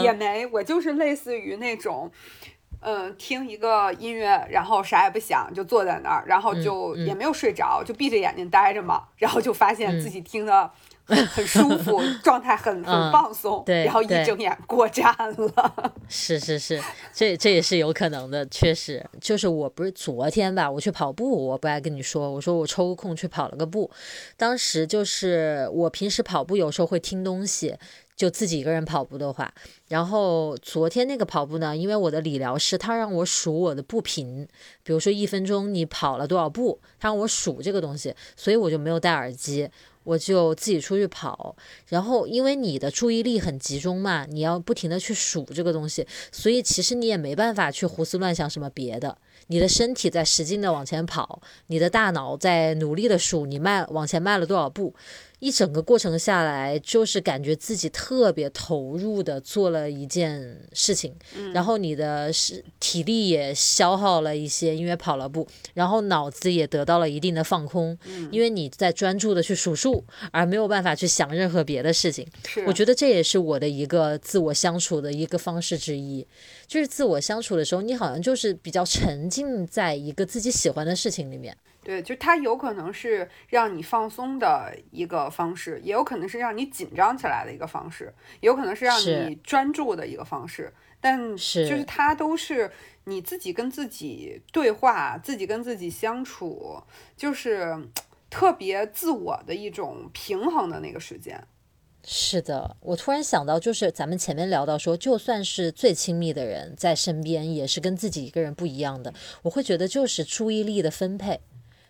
[0.02, 2.10] 也没，我就是类似于那种，
[2.80, 10.70] 嗯，听一个音乐，然后啥也不想，就坐在那儿，然后就也没有睡着，就闭着眼睛待着嘛，然后就发现自己听的很
[11.16, 15.92] 很舒服，状态很很嗯放松，对然后一睁眼过站了。
[16.08, 16.82] 是是是，
[17.12, 23.90] 这这也是有可能的，确实，就是我不是昨天吧，我去跑步，我不爱跟你说，我说我抽个空去跑了个步，
[24.36, 27.76] 当时就是我平时跑步有时候会听东西。
[28.18, 29.54] 就自己一个人跑步的话，
[29.86, 34.44] 然后昨天那个跑步呢，因为我的理疗师他让我数我的步频，
[34.82, 39.70] 比如说一分钟你跑了多少步，他让我数这个东西，所以我就没有戴耳机，
[40.08, 41.54] 我就自己出去跑。
[41.88, 49.18] 然后因为你的注意力很集中嘛，你要不停的去数这个东西，所以其实你也没办法去胡思乱想什么别的。
[49.50, 54.94] 你的身体在使劲的往前跑，你的大脑在努力的数你迈往前迈了多少步，
[55.40, 61.14] 一整个过程下来，就是感觉自己特别投入的做了一件事情，
[61.54, 67.96] 然后你的是体力也消耗了一些，因为跑了步，然后脑子也得到了一定的放空，
[68.32, 72.26] 因为你在专注的去数数，而没有办法去想任何别的事情。
[72.66, 76.26] 我觉得这也是我的一个自我相处的一个方式之一，
[76.66, 81.56] 就是自我相处的时候，你好像就是比较沉浸在一个自己喜欢的事情里面。
[81.88, 90.70] 对，就它有可能是让你放松的一个方式，也有可能是让你紧张起来的一个方式，也有可能是让你专注的一个方式。
[91.00, 92.70] 但是就是它都是
[93.04, 96.82] 你自己跟自己对话，自己跟自己相处，
[97.16, 97.74] 就是
[98.28, 101.42] 特别自我的一种平衡的那个时间。
[102.04, 109.12] 是的，我突然想到，就是咱们前面聊到说，就算是最亲密的人在身边，也是跟自己一个人不一样的。
[109.42, 111.40] 我会觉得就是注意力的分配。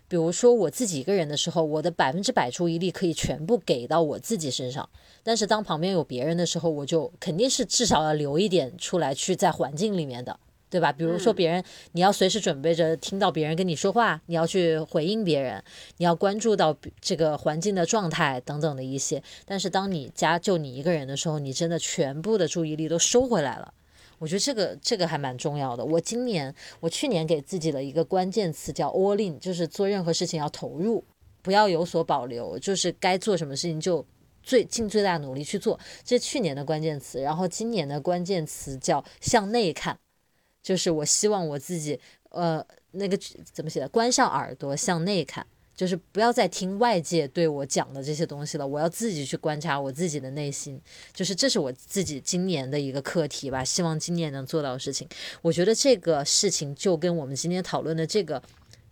[0.09, 4.89] 比如说我自己一个人的时候，我的百分之百注意力可以全部给到我自己身上，
[5.23, 10.37] 但是当旁边有别人的时候，我就肯定是至少要留一点出来去在环境里面的，
[10.67, 10.91] 对吧？
[10.91, 15.63] 比如说别人，你要随时准备着听到别人跟你说话，你要去回应别人，
[15.97, 19.21] 你要关注到这个环境的状态等等的一些。
[19.45, 23.73] 但是当你家就你一个人的时候，你真的全部的注意力都收回来了。
[24.19, 25.83] 我觉得这个这个还蛮重要的。
[25.83, 31.03] 我今年我去年给自己的一个关键词叫 all in，就是做任何事情要投入，
[31.41, 34.05] 不要有所保留，就是该做什么事情就
[34.43, 35.79] 最尽最大努力去做。
[36.03, 39.97] 这是去年的关键词，然后今年的关键词叫向内看，
[40.61, 41.99] 就是我希望我自己
[42.29, 43.17] 呃那个
[43.51, 45.47] 怎么写的，关上耳朵向内看。
[45.79, 50.77] 就是不要再听外界对我讲的这些东西了，我要自己去观察我自己的内心，
[51.13, 55.07] 就是这是我自己今年的一个课题吧，希望今年能做到的事情。
[55.41, 58.43] 我觉得这个事情就跟我们今天讨论的这个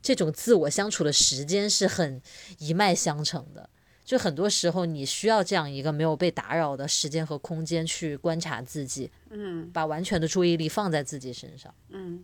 [0.01, 2.21] 这种自我相处的时间是很
[2.59, 3.69] 一脉相承的。
[4.05, 11.73] 就很多时候你需要这样一个没有被打扰的时间和空间去观察自己，嗯把完全的注意力放在自己身上。
[11.89, 12.23] 嗯，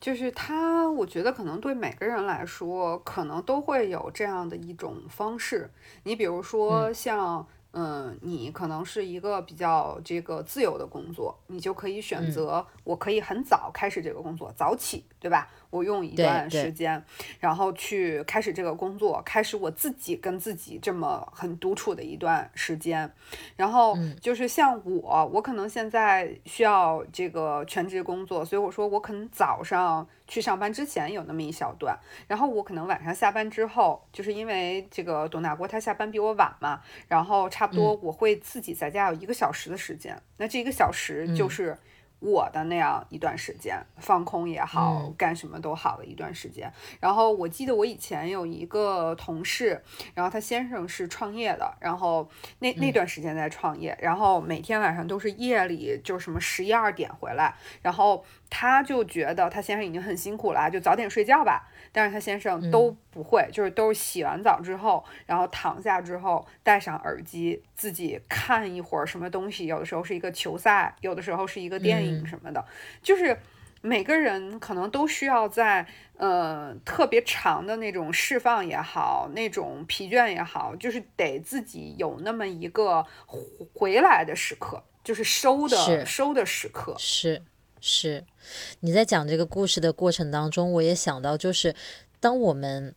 [0.00, 5.70] 就是他，我觉得可能对每个人来说，可能都会有这样的一种方式。
[6.04, 7.46] 你比如说像。
[7.78, 15.50] 嗯，你可能是一个比较这个自由的工作，你就可以选择，我可以很早开始这个工作，早起，对吧？
[15.76, 17.02] 我用一段时间，
[17.38, 23.12] 然后去开始这个工作，开始我自己跟自己这么很独处的一段时间。
[23.56, 41.76] 然后就是像我，我可能现在需要这个全职工作，所以我说我可能早上去上班之前有那么一小段，然后我可能晚上下班之后，就是因为这个董大国他下班比我晚嘛，然后差不多我会自己在家有一个小时的时间，那这一个小时就是。
[42.26, 46.72] 我的那样一段时间，放空也好，干什么都好的一段时间。
[46.98, 49.80] 然后我记得我以前有一个同事，
[50.12, 61.68] 然后他先生是创业的，然后那那段时间在创业，然后每天晚上都是夜里就什么十一二点回来，然后他就觉得他先生已经很辛苦了，就早点睡觉吧。
[61.92, 69.64] 但是他先生都不会，就是都是洗完澡之后，然后躺下之后戴上耳机，自己看一会儿什么东西。
[69.64, 72.62] 有的时候是一个球赛，有的时候是一个电影什么的。
[73.02, 73.38] 就是
[73.80, 75.86] 每个人可能都需要在
[76.18, 83.06] 呃特别长的那种释放也好，那种疲倦也好，就是得自己有那么一个
[83.72, 86.94] 回来的时刻，就是收的收的时刻。
[86.98, 87.42] 是。
[87.88, 88.24] 是，
[88.80, 91.72] 你在讲这个故事的过程当中，我也想到，就是
[92.18, 92.92] 当我们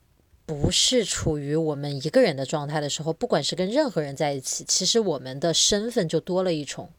[0.48, 6.90] 不是处于我们一个人的状态的时候，不管是跟任何人在一起，其实我们的身份就多了一重。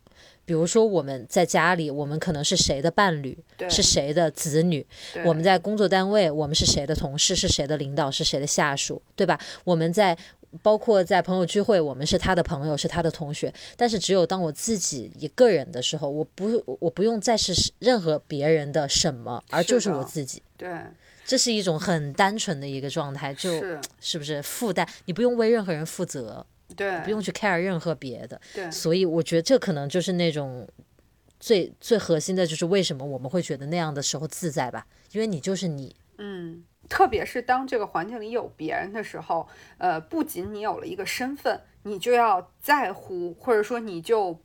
[0.45, 3.37] 比如说我们在家里，我们可能是谁的伴侣，
[3.69, 4.85] 是谁的子女；
[5.25, 9.37] 我们在工作单位，我们是谁的同事，是谁的领导，是谁的下属，对吧？
[9.65, 10.17] 我们在。
[10.63, 13.53] 包括在朋友聚会，我们是他的朋友，是他的同学。
[13.77, 20.43] 但是只有当我自己一个人的时候，我不，我不用再是任何别人的什么，而就是我自己。
[20.57, 20.69] 对，
[21.25, 24.87] 这是一种很单纯的一个状态，就是不是负担？
[25.05, 26.45] 你不用为任何人负责，
[26.75, 28.41] 对，不用去 care 任何别的。
[28.53, 30.69] 对，所以我觉得这可能就是那种
[31.39, 34.87] 最最核心的，就是为什么我们会觉得那样的时候自在吧？
[35.13, 35.95] 因为你就是你。
[36.21, 36.65] 嗯。
[36.89, 39.49] 特别是当这个环境里有别人的时候，
[39.79, 44.43] 呃，不仅你有了一个身份，你就要在乎，或者说你就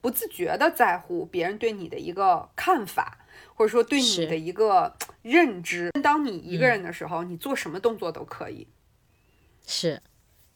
[0.00, 3.18] 不自觉的在乎别人对你的一个看法，
[3.54, 5.90] 或者说对你的一个认知。
[6.00, 8.68] 当你一个人的时候，你做什么动作都可以，
[9.66, 10.00] 是，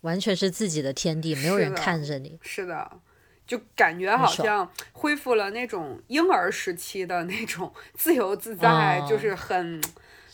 [0.03, 2.39] 完全是自己的天地，没有人看着你。
[2.43, 3.01] 是的，
[3.45, 9.83] 就感觉好像恢复了那种婴儿时期的那种 自由自在，就是很。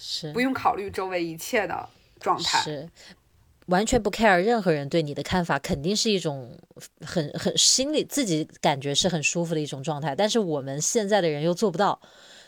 [0.03, 1.87] 是不用考虑周围一切的
[2.19, 2.89] 状态，是
[3.67, 6.59] 完全不 care 任何人对你的看法，肯定是一种
[7.03, 10.17] 很很心里自己感觉是很舒服的一种状态。
[10.17, 12.01] 但是我们现在的人又做不到，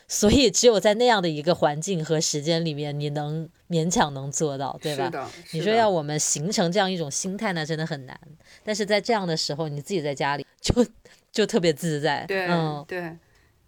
[0.07, 5.05] 所以只有在那样的一个环境和时间里面，你能勉强能做到，对吧？
[5.05, 5.27] 是的。
[5.51, 8.19] 你说要我们形成这样一种心态呢，真的很难。
[8.63, 10.85] 但是在这样的时候，你自己在家里就
[11.31, 13.15] 就特别自在，对，嗯，对，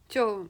[0.10, 0.46] 就。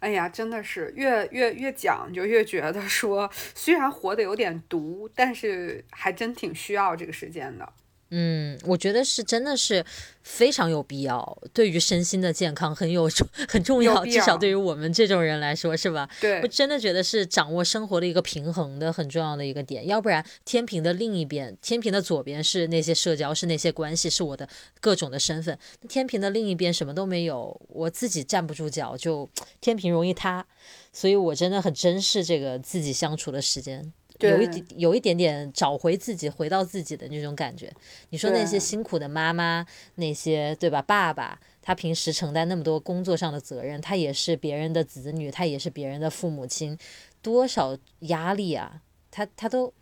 [0.00, 7.72] 哎呀，真的是越越越讲就越觉得说，虽然活得有点毒，但是还真挺需要这个时间的。
[8.10, 9.84] 嗯，我觉得是真的是
[10.22, 13.06] 非常有必要，对于身心的健康很有
[13.48, 16.08] 很重要，至少对于我们这种人来说，是吧？
[16.20, 24.48] 对，我真的觉得是掌握生活的一个平衡的很重要的一个点，要不然天平的另一边，天平的左边是那些社交，是那些关系，是我的
[24.80, 29.28] 各种的身份，天平的另一边什么都没有，我自己站不住脚，就
[29.60, 30.46] 天平容易塌，
[30.92, 33.92] 所以我真的很珍视这个自己相处的时间。
[34.18, 37.72] 有一点，有一点点找回自己，回到自己的那种感觉。
[38.10, 39.64] 你说那些辛苦的妈妈，
[39.94, 40.82] 那些对吧？
[40.82, 46.76] 爸爸，他平时承担那么多工作上的责任，他也是别人的子女，他也是别人的父母亲，
[47.22, 48.82] 多少压力啊！
[49.10, 49.72] 他他都，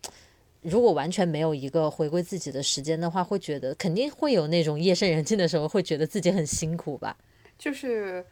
[0.61, 7.17] 如果完全没有一个回归自己的时间的话，会觉得肯定会有那种夜深人静的时候，会觉得自己很辛苦吧？
[7.57, 8.23] 就是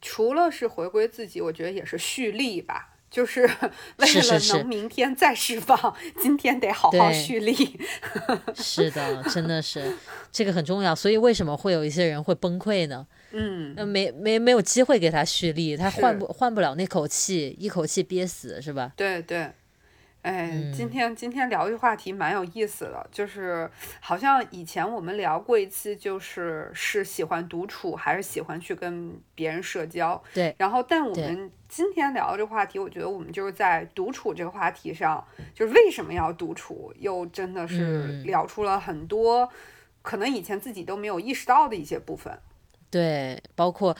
[0.00, 2.95] 除了是回归自己，我觉得也是蓄力吧。
[3.16, 3.40] 就是
[3.96, 7.80] 为了能明天再释放，今天得好好蓄力。
[8.54, 9.96] 是的，真的是
[10.30, 10.94] 这个很重要。
[10.94, 13.06] 所以为什么会有一些人会崩溃呢？
[13.32, 18.92] 嗯，没没没有机会给他蓄力，他换不换不了那口气，一口气憋死，是吧？
[18.94, 19.50] 对对。
[20.26, 23.70] 哎，嗯今天今天聊这个话题蛮有意思的，就是
[24.00, 30.20] 好像以前我们聊过一次，就是是喜欢独处还是喜欢去跟别人社交。
[30.34, 35.24] 对，然后但我们今天聊的这个话题，我觉得我们就是在独处这个话题上，
[35.54, 39.48] 就是为什么要独处，又真的是嗯聊出了很多
[40.02, 42.36] 可能以前自己都没有意识到的一些部分。
[42.90, 43.96] 对，包括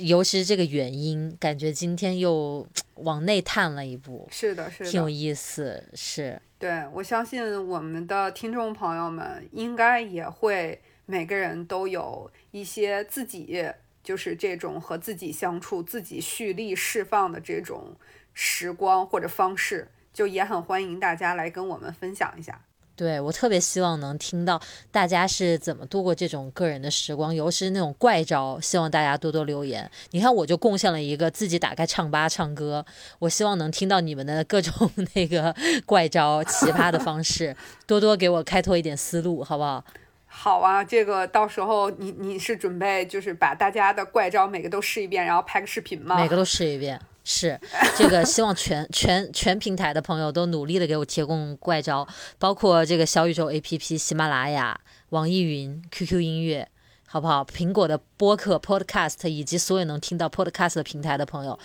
[0.00, 5.84] 尤其是这个原因，感觉今天又往内探了一步，是的，是的，挺有意思。
[5.94, 13.64] 是，对我相信我们的听众朋友们应该也会每个人都有一些自己
[14.02, 17.96] 就是这种和自己相处、自己蓄力释放的这种
[18.32, 22.64] 时光或者方式，就也很欢迎大家来跟我们分享一下。
[22.94, 29.90] 对我特别希望能听到大家是怎么度过这种个人的时光，尤其是那种怪招，希望大家多多留言。
[30.10, 32.84] 你看，我就贡献了一个自己打开唱吧唱歌，
[33.18, 35.54] 我希望能听到你们的各种 那个
[35.86, 39.84] 怪招、奇葩的方式，多多给我开拓一点思路，好不好？
[40.26, 46.16] 好啊，这个到时候你你是准备就是把大家的怪招每个都试一遍，然后拍个视频吗？
[46.16, 47.00] 每个都试一遍。
[47.24, 47.60] 是
[47.96, 52.06] 这个，希望全全全平台的朋友都努力的给我提供怪招，
[52.38, 56.68] 包括这个小宇宙 APP、喜马拉雅、网易云、QQ 音乐，
[57.06, 57.44] 好不好？
[57.44, 61.58] 苹果的播客 Podcast 以及所有能听到 Podcast 的平台的朋友，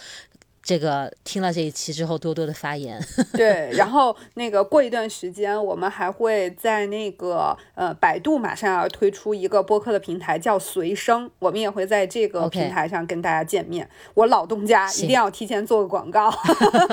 [0.68, 3.02] 这个听了这一期之后，多多的发言。
[3.32, 13.90] 对，然后那个过一段时间，我们还会在那个呃百度马上要推出一个播客的平台，叫随声，我们也会在这个平台上跟大家见面。
[14.14, 16.30] 我老东家一定要提前做个广告，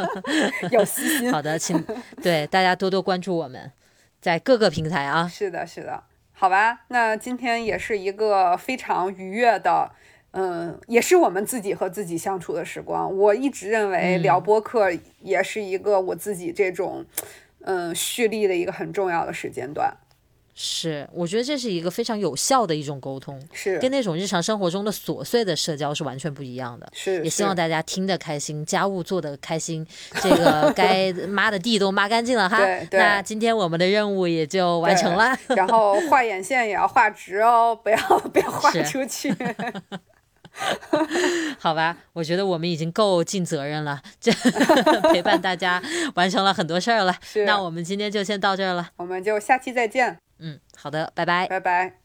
[0.71, 1.33] 有私心。
[1.33, 1.85] 好的，请
[2.23, 3.73] 对大家多多关注我们，
[4.21, 5.27] 在各个平台啊。
[5.27, 9.91] 是的，是的，好吧，那今天也是一个非常愉悦的。
[10.37, 13.17] 嗯，也是我们自己和自己相处的时光。
[13.17, 14.89] 我一直认为聊播客
[15.23, 17.05] 也是一个我自己这种，
[17.61, 19.97] 嗯，蓄力的一个很重要的时间段。
[20.57, 26.89] 是，我觉得这是一个非常有效的一种沟通，是跟那种日常生活中的琐碎的社交是完全不一样的。
[26.93, 29.85] 是，也希望大家听得开心，家务做得开心，
[30.23, 32.59] 这个该 抹的地都抹干净了哈。
[32.59, 35.37] 对对那今天我们的任务也就完成了。
[35.57, 37.99] 然后画眼线也要画直哦，不要
[38.33, 39.35] 不要画出去。
[41.59, 44.33] 好吧，我觉得我们已经够尽责任了，这
[45.13, 45.83] 陪伴大家
[46.15, 47.15] 完成了很多事儿了。
[47.47, 48.91] 那我们今天就先到这儿了。
[48.97, 51.47] 我们就下期再见，嗯，好的，拜拜。
[51.49, 52.04] 拜拜。